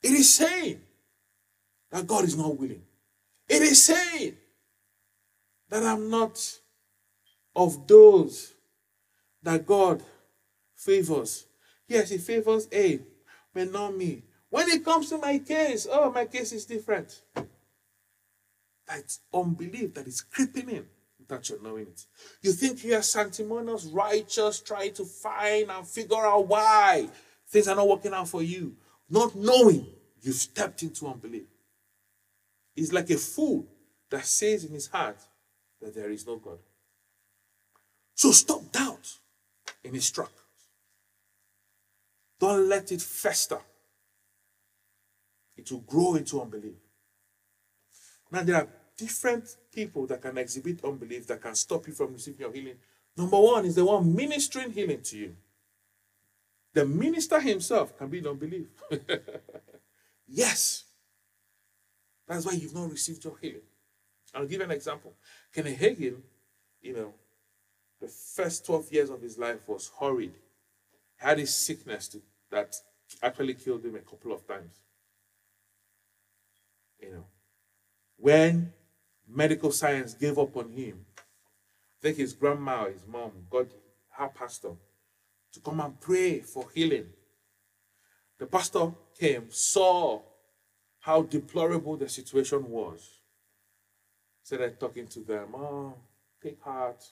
It 0.08 0.14
is 0.14 0.34
saying 0.34 0.80
that 1.92 2.08
God 2.08 2.24
is 2.24 2.38
not 2.38 2.58
willing. 2.58 2.82
It 3.50 3.62
is 3.62 3.84
saying 3.84 4.38
that 5.68 5.84
I'm 5.84 6.10
not 6.10 6.40
of 7.54 7.86
those 7.86 8.54
that 9.44 9.66
God 9.66 10.02
favors. 10.74 11.46
Yes, 11.90 12.10
He 12.10 12.20
favors 12.20 12.70
A, 12.72 13.02
but 13.54 13.70
not 13.70 13.98
me. 13.98 14.24
When 14.50 14.70
it 14.70 14.86
comes 14.86 15.10
to 15.10 15.18
my 15.18 15.40
case, 15.40 15.86
oh, 15.92 16.10
my 16.10 16.24
case 16.24 16.54
is 16.54 16.66
different. 16.66 17.22
That's 18.88 19.20
unbelief 19.34 19.94
that 19.96 20.08
is 20.08 20.22
creeping 20.22 20.70
in 20.70 20.86
without 21.20 21.50
you 21.50 21.60
knowing 21.62 21.88
it. 21.88 22.06
You 22.42 22.54
think 22.54 22.82
you 22.86 22.96
are 22.96 23.02
sanctimonious, 23.02 23.84
righteous, 23.88 24.62
trying 24.62 24.94
to 24.94 25.04
find 25.04 25.70
and 25.70 25.86
figure 25.86 26.26
out 26.26 26.48
why 26.48 27.10
things 27.50 27.68
are 27.68 27.76
not 27.76 27.90
working 27.90 28.14
out 28.14 28.30
for 28.30 28.42
you, 28.42 28.78
not 29.10 29.36
knowing 29.36 29.97
you've 30.22 30.36
stepped 30.36 30.84
into 30.84 31.08
unbelief. 31.08 31.48
It's 32.76 32.94
like 32.94 33.10
a 33.10 33.18
fool 33.18 33.66
that 34.10 34.26
says 34.26 34.64
in 34.64 34.72
his 34.72 34.88
heart 34.88 35.18
that 35.82 35.96
there 35.96 36.12
is 36.12 36.26
no 36.26 36.38
God. 36.38 36.60
So 38.16 38.32
stop 38.32 38.72
doubt 38.72 39.18
in 39.84 39.94
his 39.94 40.10
truck. 40.10 40.32
Don't 42.40 42.70
let 42.70 42.92
it 42.92 43.02
fester. 43.02 43.60
It 45.56 45.72
will 45.72 45.80
grow 45.80 46.16
into 46.16 46.42
unbelief. 46.42 46.76
Now, 48.32 48.44
there 48.44 48.56
are 48.58 48.68
different 48.98 49.56
people 49.72 50.06
that 50.08 50.22
can 50.22 50.38
exhibit 50.38 50.84
unbelief 50.84 51.28
that 51.28 51.42
can 51.42 51.56
stop 51.56 51.88
you 51.88 51.94
from 51.94 52.14
receiving 52.14 52.42
your 52.42 52.52
healing. 52.52 52.76
Number 53.16 53.40
one 53.40 53.66
is 53.66 53.76
the 53.76 53.86
one 53.86 54.16
ministering 54.16 54.72
healing 54.72 55.02
to 55.02 55.18
you. 55.18 55.36
The 56.74 56.86
minister 56.86 57.40
himself 57.40 57.98
can 57.98 58.10
be 58.10 58.20
in 58.20 58.28
unbelief. 58.28 58.68
yes. 60.28 60.84
That's 62.28 62.46
why 62.46 62.54
you've 62.54 62.76
not 62.76 62.92
received 62.92 63.24
your 63.24 63.38
healing. 63.40 63.62
I'll 64.36 64.46
give 64.46 64.62
an 64.62 64.72
example. 64.72 65.14
Kenneth 65.54 65.80
Hagin, 65.80 66.22
you 66.82 66.94
know, 66.94 67.14
the 68.00 68.08
first 68.08 68.66
12 68.66 68.92
years 68.92 69.10
of 69.10 69.22
his 69.22 69.38
life 69.38 69.68
was 69.68 69.88
horrid. 69.88 70.34
He 71.20 71.26
had 71.26 71.40
a 71.40 71.48
sickness 71.48 72.08
to, 72.10 72.22
that 72.52 72.76
actually 73.24 73.56
killed 73.56 73.86
him 73.86 73.96
a 73.96 74.00
couple 74.00 74.34
of 74.34 74.48
times. 74.48 74.76
You 77.00 77.12
know, 77.12 77.26
when 78.18 78.74
medical 79.28 79.72
science 79.72 80.14
gave 80.14 80.38
up 80.38 80.56
on 80.58 80.70
him, 80.72 81.06
I 81.18 81.22
think 82.02 82.18
his 82.18 82.34
grandma, 82.34 82.86
his 82.86 83.06
mom, 83.08 83.32
got 83.50 83.68
her 84.18 84.28
pastor 84.28 84.72
to 85.54 85.60
come 85.60 85.80
and 85.80 86.00
pray 86.00 86.40
for 86.42 86.68
healing. 86.74 87.08
The 88.38 88.46
pastor 88.46 88.92
came, 89.18 89.48
saw 89.50 90.22
how 91.00 91.22
deplorable 91.24 91.96
the 91.96 92.10
situation 92.10 92.70
was. 92.70 93.22
Started 94.44 94.80
talking 94.80 95.08
to 95.08 95.20
them, 95.20 95.48
oh, 95.56 95.94
take 96.42 96.62
heart. 96.62 97.04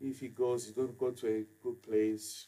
If 0.00 0.20
he 0.20 0.28
goes, 0.28 0.64
he's 0.64 0.74
going 0.74 0.88
to 0.88 0.94
go 0.94 1.10
to 1.10 1.26
a 1.26 1.44
good 1.62 1.82
place. 1.82 2.46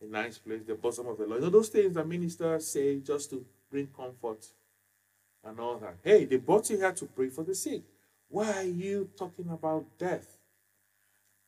a 0.00 0.06
nice 0.06 0.38
place, 0.38 0.62
the 0.66 0.74
bosom 0.74 1.08
of 1.08 1.18
the 1.18 1.26
Lord. 1.26 1.40
You 1.40 1.46
know, 1.46 1.50
those 1.50 1.68
things 1.68 1.94
that 1.94 2.06
ministers 2.06 2.66
say 2.68 3.00
just 3.00 3.30
to 3.30 3.44
bring 3.70 3.88
comfort 3.88 4.46
and 5.44 5.58
all 5.58 5.78
that. 5.78 5.96
Hey, 6.02 6.24
they 6.24 6.36
brought 6.36 6.70
you 6.70 6.76
here 6.78 6.92
to 6.92 7.06
pray 7.06 7.28
for 7.28 7.44
the 7.44 7.54
sick. 7.54 7.82
Why 8.28 8.52
are 8.52 8.62
you 8.62 9.10
talking 9.16 9.48
about 9.50 9.84
death? 9.98 10.38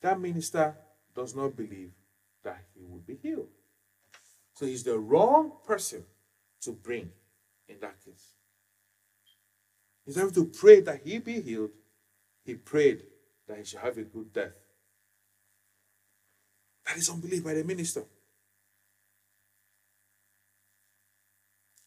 That 0.02 0.20
minister 0.20 0.76
does 1.14 1.34
not 1.34 1.56
believe 1.56 1.92
that 2.44 2.62
he 2.74 2.84
will 2.84 3.02
be 3.06 3.16
healed. 3.22 3.48
So 4.54 4.66
he's 4.66 4.84
the 4.84 4.98
wrong 4.98 5.52
person 5.66 6.04
to 6.66 6.72
bring 6.72 7.10
in 7.68 7.80
that 7.80 8.04
case. 8.04 8.34
Instead 10.06 10.26
of 10.26 10.34
to 10.34 10.44
pray 10.44 10.80
that 10.80 11.00
he 11.02 11.18
be 11.18 11.40
healed, 11.40 11.70
he 12.44 12.54
prayed 12.54 13.02
that 13.48 13.58
he 13.58 13.64
should 13.64 13.80
have 13.80 13.98
a 13.98 14.02
good 14.02 14.32
death. 14.32 14.52
That 16.86 16.96
is 16.96 17.10
unbelief 17.10 17.42
by 17.42 17.54
the 17.54 17.64
minister. 17.64 18.04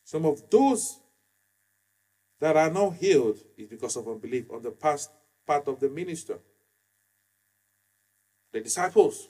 Some 0.03 0.25
of 0.25 0.49
those 0.49 0.99
that 2.39 2.57
are 2.57 2.71
not 2.71 2.95
healed 2.95 3.37
is 3.57 3.67
because 3.67 3.95
of 3.95 4.07
unbelief 4.07 4.45
on 4.51 4.61
the 4.61 4.71
past 4.71 5.11
part 5.45 5.67
of 5.67 5.79
the 5.79 5.89
minister. 5.89 6.39
The 8.51 8.61
disciples 8.61 9.29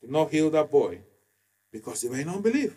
did 0.00 0.10
not 0.10 0.30
heal 0.30 0.50
that 0.50 0.70
boy 0.70 1.00
because 1.72 2.02
they 2.02 2.08
were 2.08 2.20
in 2.20 2.28
unbelief. 2.28 2.74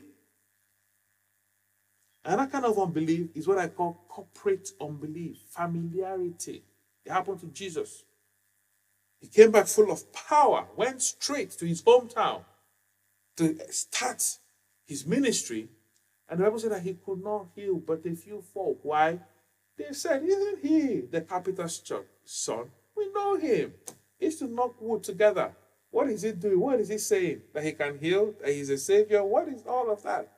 And 2.28 2.42
that 2.42 2.52
kind 2.52 2.66
of 2.66 2.78
unbelief 2.78 3.30
is 3.36 3.48
what 3.48 3.58
I 3.58 3.70
call 3.70 4.04
corporate 4.10 4.72
unbelief, 4.82 5.38
familiarity. 5.50 6.62
It 7.06 7.12
happened 7.12 7.40
to 7.40 7.48
Jesus. 7.48 8.04
He 9.22 9.28
came 9.28 9.50
back 9.50 9.68
full 9.68 9.90
of 9.90 10.12
power, 10.12 10.68
went 10.76 11.02
straight 11.02 11.52
to 11.52 11.66
his 11.66 11.82
hometown 11.82 12.42
to 13.38 13.58
start 13.72 14.40
his 14.86 15.08
ministry. 15.08 15.70
And 16.28 16.42
the 16.42 16.44
Bible 16.44 16.60
said 16.60 16.74
that 16.74 16.82
he 16.82 16.96
could 16.96 17.24
not 17.24 17.48
heal 17.56 17.76
but 17.76 18.06
a 18.06 18.14
few 18.14 18.42
folk. 18.42 18.80
Why? 18.84 19.20
They 19.78 19.94
said, 19.94 20.22
Isn't 20.24 20.60
he 20.62 21.02
the 21.10 21.22
carpenter's 21.22 21.82
son? 22.26 22.66
We 22.94 23.10
know 23.14 23.38
him. 23.38 23.74
He 24.20 24.26
used 24.26 24.40
to 24.40 24.48
knock 24.48 24.76
wood 24.82 25.02
together. 25.02 25.56
What 25.92 26.10
is 26.10 26.24
he 26.24 26.34
doing? 26.34 26.60
What 26.60 26.82
is 26.82 26.90
he 26.90 26.98
saying? 26.98 27.44
That 27.54 27.64
he 27.64 27.72
can 27.72 27.98
heal? 28.00 28.34
That 28.42 28.50
he's 28.50 28.70
a 28.70 28.78
savior? 28.78 29.24
What 29.24 29.48
is 29.48 29.64
all 29.66 29.90
of 29.90 30.04
that? 30.04 30.34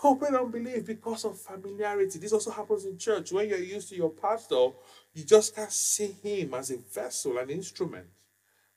Corporate 0.00 0.34
unbelief 0.34 0.86
because 0.86 1.26
of 1.26 1.38
familiarity. 1.38 2.18
This 2.18 2.32
also 2.32 2.50
happens 2.50 2.86
in 2.86 2.96
church. 2.96 3.32
When 3.32 3.46
you're 3.46 3.58
used 3.58 3.90
to 3.90 3.96
your 3.96 4.08
pastor, 4.08 4.68
you 5.12 5.24
just 5.24 5.54
can't 5.54 5.70
see 5.70 6.16
him 6.22 6.54
as 6.54 6.70
a 6.70 6.78
vessel, 6.78 7.36
an 7.36 7.50
instrument 7.50 8.06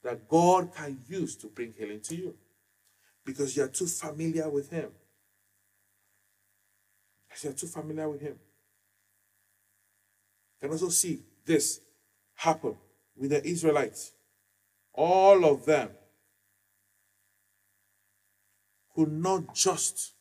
that 0.04 0.28
God 0.28 0.76
can 0.76 1.00
use 1.08 1.38
to 1.38 1.48
bring 1.48 1.72
healing 1.72 2.02
to 2.02 2.16
you 2.18 2.36
because 3.24 3.56
you're 3.56 3.70
too 3.70 3.86
familiar 3.86 4.50
with 4.50 4.70
him. 4.70 4.90
You're 7.42 7.54
too 7.54 7.68
familiar 7.68 8.10
with 8.10 8.20
him. 8.20 8.36
You 10.62 10.68
can 10.68 10.72
also 10.72 10.90
see 10.90 11.22
this 11.46 11.80
happen 12.36 12.76
with 13.16 13.30
the 13.30 13.48
Israelites. 13.48 14.12
All 14.92 15.46
of 15.46 15.66
them 15.66 15.90
could 18.94 19.14
not 19.14 19.56
just 19.56 20.16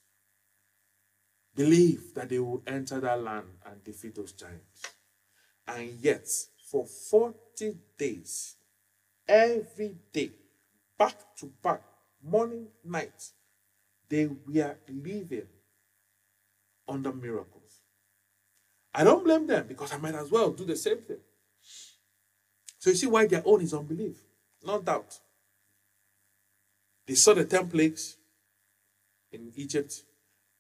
believe 1.55 2.15
that 2.15 2.29
they 2.29 2.39
will 2.39 2.63
enter 2.67 3.01
that 3.01 3.23
land 3.23 3.47
and 3.67 3.83
defeat 3.85 4.15
those 4.15 4.33
giants. 4.33 4.83
And 5.67 5.91
yet, 6.01 6.27
for 6.71 6.87
40 6.87 7.77
days, 7.97 8.57
every 9.29 9.97
day, 10.13 10.31
back 10.99 11.37
to 11.37 11.47
back, 11.63 11.83
morning, 12.23 12.69
night, 12.85 13.31
they 14.09 14.27
were 14.27 14.77
living 14.89 15.47
under 16.89 17.13
miracles. 17.13 17.81
I 18.95 19.05
don't 19.05 19.25
blame 19.25 19.47
them 19.47 19.67
because 19.67 19.93
I 19.93 19.97
might 19.97 20.15
as 20.15 20.31
well 20.31 20.51
do 20.51 20.65
the 20.65 20.77
same 20.77 20.99
thing. 20.99 21.21
So 22.79 22.91
you 22.91 22.97
see 22.97 23.07
why 23.07 23.27
their 23.27 23.43
own 23.45 23.63
is 23.63 23.73
unbelief, 23.73 24.17
no 24.65 24.81
doubt. 24.83 25.19
They 27.07 27.15
saw 27.15 27.35
the 27.35 27.45
ten 27.45 27.69
plagues 27.69 28.17
in 29.31 29.53
Egypt. 29.57 30.03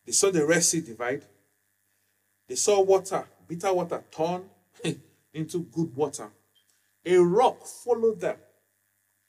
They 0.05 0.13
saw 0.13 0.31
the 0.31 0.45
Red 0.47 0.63
Sea 0.65 0.81
divide. 0.81 1.25
They 2.49 2.57
saw 2.57 2.81
water, 2.81 3.25
bitter 3.47 3.73
water, 3.73 4.05
turn 4.11 4.45
into 5.35 5.61
good 5.61 5.95
water. 5.95 6.31
A 7.05 7.17
rock 7.17 7.67
followed 7.67 8.21
them. 8.21 8.37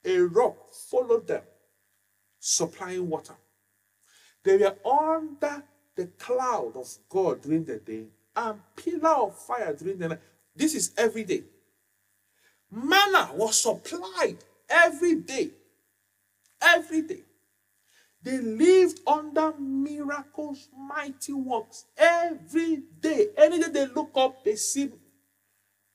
A 0.06 0.18
rock 0.20 0.74
followed 0.90 1.28
them, 1.28 1.44
supplying 2.40 3.08
water. 3.08 3.36
They 4.44 4.58
were 4.58 4.76
under 4.86 5.64
the 5.96 6.08
cloud 6.18 6.76
of 6.76 6.90
God 7.08 7.42
during 7.42 7.64
the 7.64 7.78
day 7.78 8.06
and 8.36 8.60
pillar 8.76 9.10
of 9.10 9.38
fire 9.38 9.74
during 9.74 9.98
the 9.98 10.10
night. 10.10 10.20
This 10.56 10.76
is 10.76 10.92
every 10.98 11.24
day. 11.24 11.44
Manna 12.70 13.30
was 13.34 13.62
supplied 13.62 14.38
every 14.70 15.16
day. 15.16 15.52
Every 16.62 17.02
day. 17.02 17.22
They 18.24 18.40
lived 18.40 19.02
under 19.06 19.54
miracles, 19.58 20.70
mighty 20.78 21.34
works 21.34 21.86
every 21.98 22.84
day. 23.02 23.28
Any 23.38 23.60
day 23.60 23.70
they 23.70 23.88
look 23.88 24.12
up, 24.16 24.46
they 24.46 24.56
see 24.56 24.92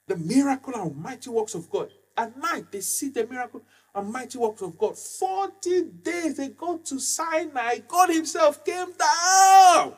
the 0.07 0.17
miracle 0.17 0.75
and 0.75 0.95
mighty 0.97 1.31
works 1.31 1.55
of 1.55 1.71
God. 1.71 1.91
At 2.17 2.37
night, 2.37 2.71
they 2.71 2.81
see 2.81 3.09
the 3.09 3.27
miracle 3.27 3.63
and 3.95 4.13
mighty 4.13 4.37
works 4.37 4.61
of 4.61 4.77
God. 4.77 4.99
40 4.99 5.83
days 6.03 6.37
they 6.37 6.49
go 6.49 6.79
to 6.79 6.99
Sinai. 6.99 7.79
God 7.87 8.11
Himself 8.11 8.63
came 8.63 8.93
down. 8.93 9.95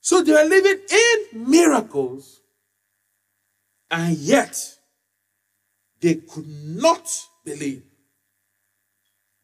So 0.00 0.22
they 0.22 0.34
are 0.34 0.44
living 0.44 0.80
in 0.90 1.50
miracles, 1.50 2.40
and 3.90 4.16
yet 4.16 4.78
they 6.00 6.16
could 6.16 6.46
not 6.46 7.08
believe 7.44 7.82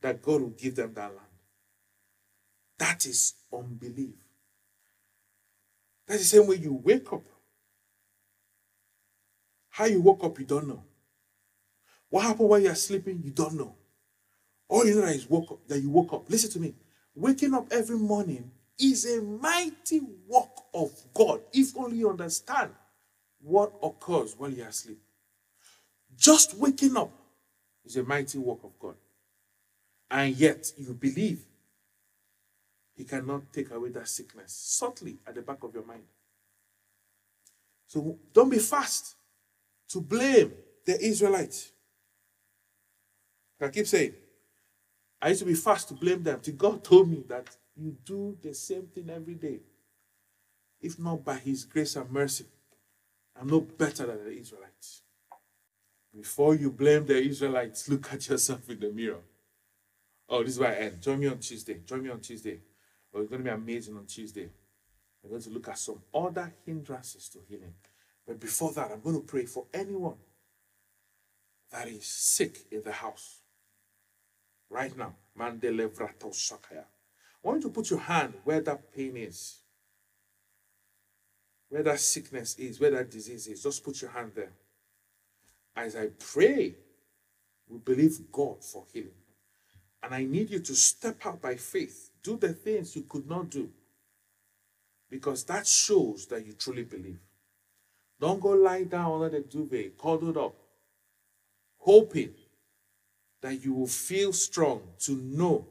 that 0.00 0.22
God 0.22 0.40
will 0.40 0.50
give 0.50 0.76
them 0.76 0.92
that 0.94 1.08
land. 1.08 1.26
That 2.78 3.04
is 3.06 3.34
unbelief. 3.52 4.14
That's 6.06 6.20
the 6.20 6.38
same 6.38 6.46
way 6.46 6.56
you 6.56 6.80
wake 6.82 7.12
up. 7.12 7.22
How 9.68 9.84
you 9.84 10.00
woke 10.00 10.24
up, 10.24 10.38
you 10.38 10.46
don't 10.46 10.66
know. 10.66 10.82
What 12.08 12.24
happened 12.24 12.48
while 12.48 12.58
you're 12.58 12.74
sleeping, 12.74 13.20
you 13.22 13.30
don't 13.30 13.54
know. 13.54 13.74
All 14.68 14.84
you 14.84 14.96
know 14.96 15.06
is 15.06 15.28
woke 15.28 15.52
up, 15.52 15.68
that 15.68 15.80
you 15.80 15.90
woke 15.90 16.12
up. 16.12 16.28
Listen 16.28 16.50
to 16.52 16.60
me. 16.60 16.74
Waking 17.14 17.54
up 17.54 17.66
every 17.70 17.98
morning 17.98 18.50
is 18.78 19.04
a 19.04 19.20
mighty 19.20 20.00
work 20.26 20.50
of 20.72 20.90
God 21.12 21.42
if 21.52 21.76
only 21.76 21.98
you 21.98 22.08
understand 22.08 22.70
what 23.42 23.72
occurs 23.82 24.34
while 24.36 24.50
you're 24.50 24.68
asleep. 24.68 25.00
Just 26.16 26.56
waking 26.56 26.96
up 26.96 27.10
is 27.84 27.96
a 27.96 28.02
mighty 28.02 28.38
work 28.38 28.60
of 28.64 28.78
God 28.78 28.94
and 30.10 30.34
yet 30.36 30.72
you 30.76 30.94
believe 30.94 31.44
he 32.96 33.04
cannot 33.04 33.52
take 33.52 33.70
away 33.70 33.90
that 33.90 34.08
sickness 34.08 34.52
subtly 34.52 35.18
at 35.26 35.34
the 35.34 35.42
back 35.42 35.62
of 35.62 35.72
your 35.72 35.86
mind. 35.86 36.02
So 37.86 38.18
don't 38.32 38.50
be 38.50 38.58
fast 38.58 39.16
to 39.88 40.00
blame 40.00 40.52
the 40.84 41.00
Israelites. 41.02 41.72
I 43.60 43.68
keep 43.68 43.86
saying, 43.86 44.14
I 45.20 45.28
used 45.28 45.40
to 45.40 45.46
be 45.46 45.54
fast 45.54 45.88
to 45.88 45.94
blame 45.94 46.22
them. 46.22 46.40
Till 46.40 46.54
God 46.54 46.82
told 46.84 47.10
me 47.10 47.24
that 47.28 47.56
you 47.76 47.96
do 48.04 48.36
the 48.42 48.54
same 48.54 48.86
thing 48.86 49.10
every 49.10 49.34
day. 49.34 49.60
If 50.80 50.98
not 50.98 51.24
by 51.24 51.36
His 51.36 51.64
grace 51.64 51.96
and 51.96 52.10
mercy, 52.10 52.46
I'm 53.38 53.48
no 53.48 53.60
better 53.60 54.06
than 54.06 54.24
the 54.24 54.32
Israelites. 54.32 55.02
Before 56.14 56.54
you 56.54 56.70
blame 56.70 57.06
the 57.06 57.20
Israelites, 57.20 57.88
look 57.88 58.12
at 58.12 58.28
yourself 58.28 58.68
in 58.68 58.80
the 58.80 58.90
mirror. 58.90 59.20
Oh, 60.30 60.44
this 60.44 60.52
is 60.52 60.60
where 60.60 60.70
I 60.70 60.76
end. 60.76 61.02
Join 61.02 61.18
me 61.18 61.26
on 61.26 61.38
Tuesday. 61.38 61.80
Join 61.84 62.04
me 62.04 62.10
on 62.10 62.20
Tuesday. 62.20 62.60
Oh, 63.12 63.20
it's 63.20 63.28
going 63.28 63.42
to 63.42 63.50
be 63.50 63.54
amazing 63.54 63.96
on 63.96 64.06
Tuesday. 64.06 64.48
I'm 65.22 65.30
going 65.30 65.42
to 65.42 65.50
look 65.50 65.68
at 65.68 65.76
some 65.76 66.00
other 66.14 66.54
hindrances 66.64 67.28
to 67.30 67.40
healing. 67.48 67.74
But 68.26 68.38
before 68.38 68.72
that, 68.74 68.92
I'm 68.92 69.00
going 69.00 69.16
to 69.16 69.26
pray 69.26 69.44
for 69.46 69.66
anyone 69.74 70.14
that 71.72 71.88
is 71.88 72.06
sick 72.06 72.58
in 72.70 72.82
the 72.84 72.92
house. 72.92 73.40
Right 74.70 74.96
now. 74.96 75.16
Mandele 75.36 75.88
vrato 75.88 76.30
sakaya. 76.32 76.84
I 76.84 77.48
want 77.48 77.62
you 77.62 77.68
to 77.68 77.74
put 77.74 77.90
your 77.90 77.98
hand 77.98 78.34
where 78.44 78.60
that 78.60 78.94
pain 78.94 79.16
is. 79.16 79.58
Where 81.68 81.82
that 81.82 81.98
sickness 81.98 82.56
is, 82.56 82.78
where 82.78 82.90
that 82.92 83.10
disease 83.10 83.48
is. 83.48 83.62
Just 83.62 83.82
put 83.82 84.00
your 84.00 84.12
hand 84.12 84.32
there. 84.36 84.52
As 85.74 85.96
I 85.96 86.08
pray, 86.18 86.76
we 87.68 87.78
believe 87.78 88.30
God 88.30 88.62
for 88.62 88.84
healing. 88.92 89.19
And 90.02 90.14
I 90.14 90.24
need 90.24 90.50
you 90.50 90.60
to 90.60 90.74
step 90.74 91.24
out 91.26 91.42
by 91.42 91.56
faith. 91.56 92.10
Do 92.22 92.36
the 92.36 92.52
things 92.52 92.96
you 92.96 93.02
could 93.02 93.28
not 93.28 93.50
do. 93.50 93.70
Because 95.10 95.44
that 95.44 95.66
shows 95.66 96.26
that 96.26 96.46
you 96.46 96.52
truly 96.52 96.84
believe. 96.84 97.20
Don't 98.20 98.40
go 98.40 98.50
lie 98.50 98.84
down 98.84 99.22
under 99.22 99.28
the 99.28 99.40
duvet, 99.40 99.98
cuddled 99.98 100.36
up, 100.36 100.54
hoping 101.78 102.34
that 103.40 103.64
you 103.64 103.72
will 103.72 103.86
feel 103.86 104.32
strong 104.32 104.82
to 105.00 105.12
know 105.12 105.66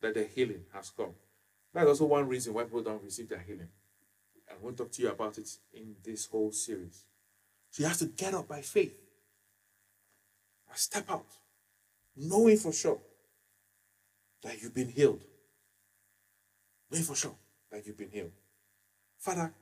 that 0.00 0.14
the 0.14 0.24
healing 0.24 0.64
has 0.72 0.90
come. 0.90 1.14
That's 1.74 1.88
also 1.88 2.06
one 2.06 2.26
reason 2.26 2.54
why 2.54 2.64
people 2.64 2.82
don't 2.82 3.02
receive 3.02 3.28
their 3.28 3.44
healing. 3.46 3.68
I 4.50 4.54
won't 4.60 4.76
talk 4.76 4.90
to 4.92 5.02
you 5.02 5.10
about 5.10 5.38
it 5.38 5.48
in 5.72 5.94
this 6.02 6.26
whole 6.26 6.52
series. 6.52 7.04
So 7.70 7.82
you 7.82 7.88
have 7.88 7.98
to 7.98 8.06
get 8.06 8.34
up 8.34 8.48
by 8.48 8.60
faith 8.60 8.98
and 10.68 10.76
step 10.76 11.10
out, 11.10 11.26
knowing 12.16 12.56
for 12.56 12.72
sure 12.72 12.98
that 14.42 14.60
you've 14.60 14.74
been 14.74 14.88
healed. 14.88 15.24
Knowing 16.90 17.04
for 17.04 17.14
sure 17.14 17.36
that 17.70 17.86
you've 17.86 17.96
been 17.96 18.10
healed. 18.10 18.32
Father, 19.18 19.52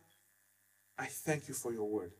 I 0.98 1.06
thank 1.06 1.48
you 1.48 1.54
for 1.54 1.72
your 1.72 1.88
word. 1.88 2.12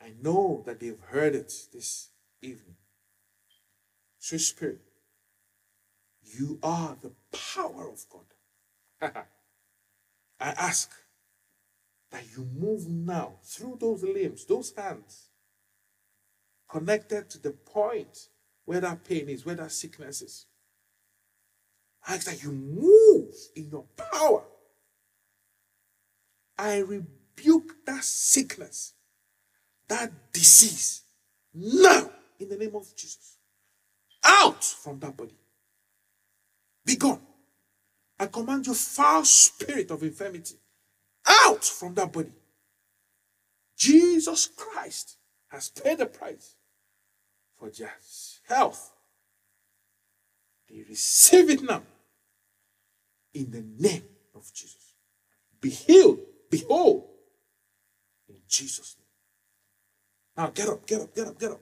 I 0.00 0.12
know 0.22 0.62
that 0.66 0.80
they've 0.80 1.00
heard 1.08 1.34
it 1.34 1.52
this 1.72 2.10
evening. 2.40 2.76
Sweet 4.18 4.38
Spirit, 4.38 4.80
you 6.22 6.58
are 6.62 6.96
the 7.00 7.12
power 7.54 7.90
of 7.90 8.04
God. 8.08 9.14
I 10.40 10.50
ask 10.50 10.90
that 12.10 12.24
you 12.36 12.46
move 12.56 12.88
now 12.88 13.34
through 13.42 13.78
those 13.80 14.02
limbs, 14.02 14.44
those 14.44 14.72
hands, 14.76 15.28
connected 16.68 17.28
to 17.30 17.38
the 17.42 17.50
point 17.50 18.28
where 18.64 18.80
that 18.80 19.04
pain 19.04 19.28
is, 19.28 19.44
where 19.44 19.54
that 19.56 19.72
sickness 19.72 20.22
is. 20.22 20.46
Ask 22.08 22.24
that 22.24 22.42
you 22.42 22.52
move 22.52 23.34
in 23.54 23.68
your 23.68 23.84
power. 24.12 24.42
I 26.56 26.78
rebuke 26.78 27.84
that 27.84 28.02
sickness, 28.02 28.94
that 29.88 30.10
disease, 30.32 31.02
now 31.52 32.10
in 32.40 32.48
the 32.48 32.56
name 32.56 32.74
of 32.74 32.96
Jesus. 32.96 33.36
Out 34.24 34.64
from 34.64 34.98
that 35.00 35.16
body. 35.16 35.36
Be 36.84 36.96
gone. 36.96 37.20
I 38.18 38.26
command 38.26 38.66
you, 38.66 38.74
foul 38.74 39.24
spirit 39.24 39.90
of 39.90 40.02
infirmity, 40.02 40.56
out 41.44 41.62
from 41.62 41.94
that 41.94 42.10
body. 42.10 42.32
Jesus 43.76 44.48
Christ 44.56 45.18
has 45.48 45.68
paid 45.68 45.98
the 45.98 46.06
price 46.06 46.56
for 47.58 47.68
just 47.70 48.40
health. 48.48 48.92
They 50.68 50.82
receive 50.88 51.50
it 51.50 51.62
now 51.62 51.82
in 53.34 53.50
the 53.50 53.64
name 53.78 54.04
of 54.34 54.52
Jesus. 54.52 54.94
Be 55.60 55.70
healed, 55.70 56.20
be 56.50 56.58
whole 56.68 57.10
in 58.28 58.36
Jesus' 58.48 58.96
name. 58.98 59.06
Now 60.36 60.50
get 60.50 60.68
up, 60.68 60.86
get 60.86 61.00
up, 61.00 61.14
get 61.14 61.26
up, 61.26 61.38
get 61.38 61.50
up. 61.52 61.60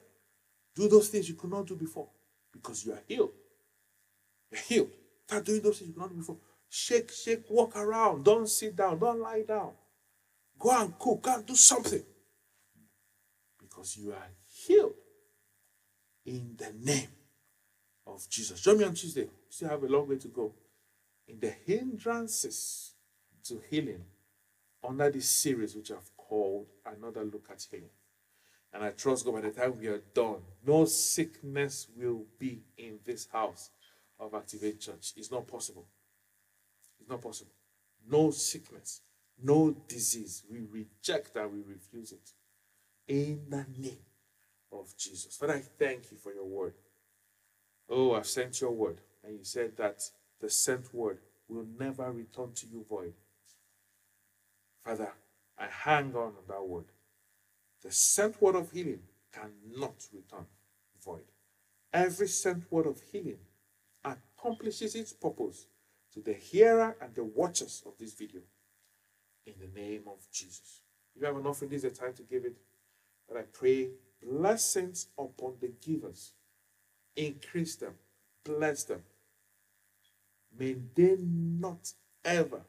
Do 0.75 0.89
those 0.89 1.09
things 1.09 1.29
you 1.29 1.35
could 1.35 1.51
not 1.51 1.67
do 1.67 1.75
before 1.75 2.09
because 2.53 2.85
you 2.85 2.93
are 2.93 3.03
healed. 3.09 3.33
You're 4.51 4.61
healed. 4.61 4.91
Start 5.27 5.45
doing 5.45 5.63
those 5.63 5.79
things 5.79 5.89
you 5.89 5.95
could 5.95 6.03
not 6.03 6.11
do 6.11 6.17
before. 6.17 6.37
Shake, 6.69 7.11
shake, 7.11 7.45
walk 7.49 7.77
around. 7.77 8.25
Don't 8.25 8.49
sit 8.49 8.77
down. 8.77 8.99
Don't 8.99 9.21
lie 9.21 9.43
down. 9.43 9.73
Go 10.59 10.71
and 10.71 10.99
cook. 10.99 11.23
Go 11.23 11.35
and 11.35 11.47
do 11.47 11.55
something. 11.55 12.03
Because 13.59 13.97
you 13.97 14.13
are 14.13 14.29
healed 14.47 14.95
in 16.27 16.57
the 16.57 16.73
name 16.79 17.09
of 18.07 18.29
Jesus. 18.29 18.61
Join 18.61 18.79
me 18.79 18.85
on 18.85 18.95
Tuesday. 18.95 19.29
Still 19.49 19.69
have 19.69 19.83
a 19.83 19.87
long 19.87 20.09
way 20.09 20.17
to 20.17 20.29
go. 20.29 20.53
In 21.29 21.41
the 21.41 21.51
hindrances 21.67 22.95
to 23.45 23.61
healing 23.69 24.05
under 24.87 25.11
this 25.11 25.29
series, 25.29 25.75
which 25.75 25.91
I've 25.91 26.17
called 26.17 26.67
Another 26.85 27.25
Look 27.25 27.49
at 27.51 27.67
Healing. 27.71 27.91
And 28.73 28.85
I 28.85 28.91
trust 28.91 29.25
God 29.25 29.35
by 29.35 29.41
the 29.41 29.51
time 29.51 29.79
we 29.79 29.89
are 29.89 30.03
done, 30.15 30.43
no 30.65 30.85
sickness 30.85 31.89
will 31.97 32.25
be 32.39 32.63
in 32.77 32.99
this 33.05 33.27
house 33.33 33.71
of 34.21 34.35
Activate 34.35 34.81
Church. 34.81 35.13
It's 35.17 35.31
not 35.31 35.47
possible. 35.47 35.87
It's 37.01 37.09
not 37.09 37.23
possible. 37.23 37.53
No 38.09 38.31
sickness, 38.31 39.01
no 39.43 39.75
disease. 39.89 40.45
We 40.51 40.61
reject 40.61 41.35
that, 41.35 41.51
we 41.51 41.61
refuse 41.61 42.13
it. 42.13 42.33
In 43.09 43.47
the 43.49 43.67
name 43.79 43.99
of 44.73 44.97
Jesus. 44.97 45.37
Father, 45.37 45.55
I 45.55 45.63
thank 45.79 46.11
you 46.11 46.17
for 46.17 46.33
your 46.33 46.45
word. 46.45 46.75
Oh, 47.89 48.15
I've 48.15 48.27
sent 48.27 48.61
your 48.61 48.73
word. 48.73 49.01
And 49.25 49.39
you 49.39 49.45
said 49.45 49.77
that 49.77 50.03
the 50.41 50.51
sent 50.51 50.93
word 50.95 51.19
will 51.49 51.67
never 51.79 52.11
return 52.13 52.53
to 52.55 52.67
you 52.67 52.85
void. 52.89 53.15
Father, 54.85 55.13
I 55.59 55.67
hang 55.67 56.15
on 56.15 56.33
to 56.33 56.39
that 56.49 56.67
word. 56.67 56.87
The 57.83 57.93
sent 57.93 58.41
word 58.41 58.57
of 58.57 58.71
healing 58.71 59.01
cannot 59.33 60.07
return 60.13 60.47
void. 61.05 61.25
Every 61.93 62.29
sent 62.29 62.71
word 62.71 62.87
of 62.87 63.01
healing 63.13 63.39
accomplishes 64.05 64.95
its 64.95 65.13
purpose 65.13 65.67
to 66.13 66.21
the 66.21 66.33
hearer 66.33 66.97
and 67.01 67.15
the 67.15 67.25
watchers 67.25 67.83
of 67.87 67.93
this 67.99 68.13
video. 68.13 68.43
In 69.47 69.55
the 69.61 69.81
name 69.81 70.03
of 70.07 70.27
Jesus. 70.33 70.81
If 71.15 71.23
you 71.23 71.27
have 71.27 71.37
enough 71.37 71.63
in 71.63 71.69
this 71.69 71.85
a 71.85 71.91
time 71.91 72.13
to 72.15 72.23
give 72.23 72.45
it, 72.45 72.57
but 73.29 73.39
I 73.39 73.43
pray 73.43 73.91
blessings 74.23 75.09
upon 75.19 75.55
the 75.61 75.73
givers. 75.81 76.33
Increase 77.15 77.77
them, 77.77 77.95
bless 78.45 78.85
them. 78.85 79.03
May 80.59 80.77
they 80.95 81.17
not 81.21 81.93
ever 82.25 82.63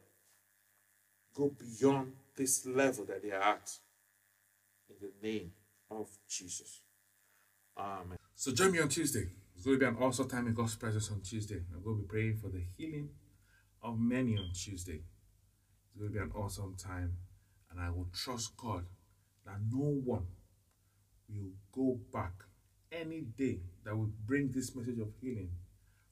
go 1.34 1.52
beyond 1.58 2.14
this 2.36 2.66
level 2.66 3.06
that 3.06 3.24
they 3.24 3.32
are 3.32 3.42
at. 3.42 3.72
In 4.90 4.96
the 5.02 5.28
name 5.28 5.52
of 5.92 6.08
Jesus. 6.28 6.82
Amen. 7.78 8.18
So 8.36 8.52
join 8.52 8.72
me 8.72 8.80
on 8.80 8.90
Tuesday. 8.90 9.28
It's 9.56 9.66
going 9.66 9.80
to 9.80 9.86
be 9.86 9.86
an 9.86 9.98
awesome 10.02 10.30
time 10.30 10.48
in 10.48 10.54
God's 10.54 10.76
presence 10.76 11.12
on 11.12 11.22
Tuesday. 11.22 11.62
I'm 11.74 11.84
going 11.84 11.98
to 11.98 12.02
be 12.04 12.08
praying 12.08 12.38
for 12.38 12.50
the 12.50 12.64
healing 12.78 13.10
of 13.82 14.00
many 14.00 14.38
on 14.38 14.52
Tuesday. 14.54 15.02
It's 15.02 15.98
going 15.98 16.12
to 16.12 16.14
be 16.14 16.24
an 16.24 16.32
awesome 16.36 16.76
time. 16.78 17.14
And 17.72 17.80
I 17.80 17.90
will 17.90 18.08
trust 18.14 18.56
God 18.58 18.86
that 19.46 19.58
no 19.72 20.00
one 20.04 20.26
will 21.30 21.52
go 21.72 22.00
back 22.14 22.34
any 22.92 23.22
day 23.22 23.60
that 23.84 23.96
will 23.96 24.12
bring 24.26 24.52
this 24.52 24.76
message 24.76 25.00
of 25.00 25.10
healing 25.22 25.50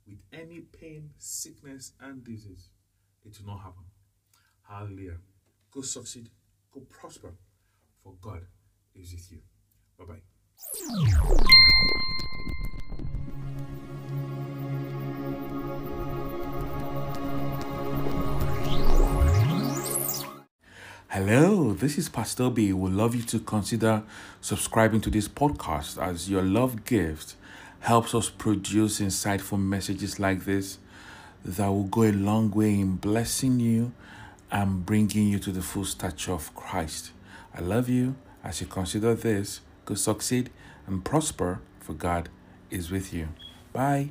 with 0.08 0.20
any 0.32 0.60
pain, 0.60 1.10
sickness, 1.18 1.94
and 2.02 2.24
disease. 2.24 2.70
It 3.26 3.38
will 3.40 3.54
not 3.54 3.64
happen. 3.64 3.86
Hallelujah. 4.68 5.18
Go 5.72 5.82
succeed, 5.82 6.30
go 6.72 6.82
prosper, 6.82 7.34
for 8.04 8.14
God 8.22 8.42
is 8.94 9.12
with 9.14 9.32
you. 9.32 9.40
Bye 9.98 10.06
bye. 10.06 10.22
Hello, 21.10 21.74
this 21.74 21.98
is 21.98 22.10
Pastor 22.10 22.44
Obi. 22.44 22.74
Would 22.74 22.92
love 22.92 23.16
you 23.16 23.24
to 23.24 23.40
consider 23.40 24.04
subscribing 24.42 25.02
to 25.02 25.10
this 25.10 25.28
podcast 25.28 26.02
as 26.02 26.30
your 26.30 26.42
love 26.44 26.84
gift 26.84 27.36
helps 27.82 28.16
us 28.16 28.30
produce 28.30 29.00
insightful 29.00 29.60
messages 29.60 30.20
like 30.20 30.46
this 30.46 30.80
that 31.44 31.68
will 31.68 31.84
go 31.84 32.04
a 32.04 32.12
long 32.12 32.52
way 32.52 32.74
in 32.74 32.96
blessing 32.96 33.60
you 33.60 33.92
and 34.52 34.86
bringing 34.86 35.28
you 35.28 35.40
to 35.40 35.52
the 35.52 35.62
full 35.62 35.86
stature 35.86 36.32
of 36.32 36.54
Christ. 36.56 37.12
I 37.54 37.62
love 37.62 37.88
you 37.88 38.16
as 38.44 38.62
you 38.62 38.68
consider 38.68 39.14
this. 39.14 39.62
Go 39.86 39.96
succeed 39.96 40.50
and 40.88 41.06
prosper, 41.06 41.60
for 41.80 41.94
God 41.94 42.30
is 42.72 42.90
with 42.90 43.14
you. 43.14 43.30
Bye. 43.74 44.10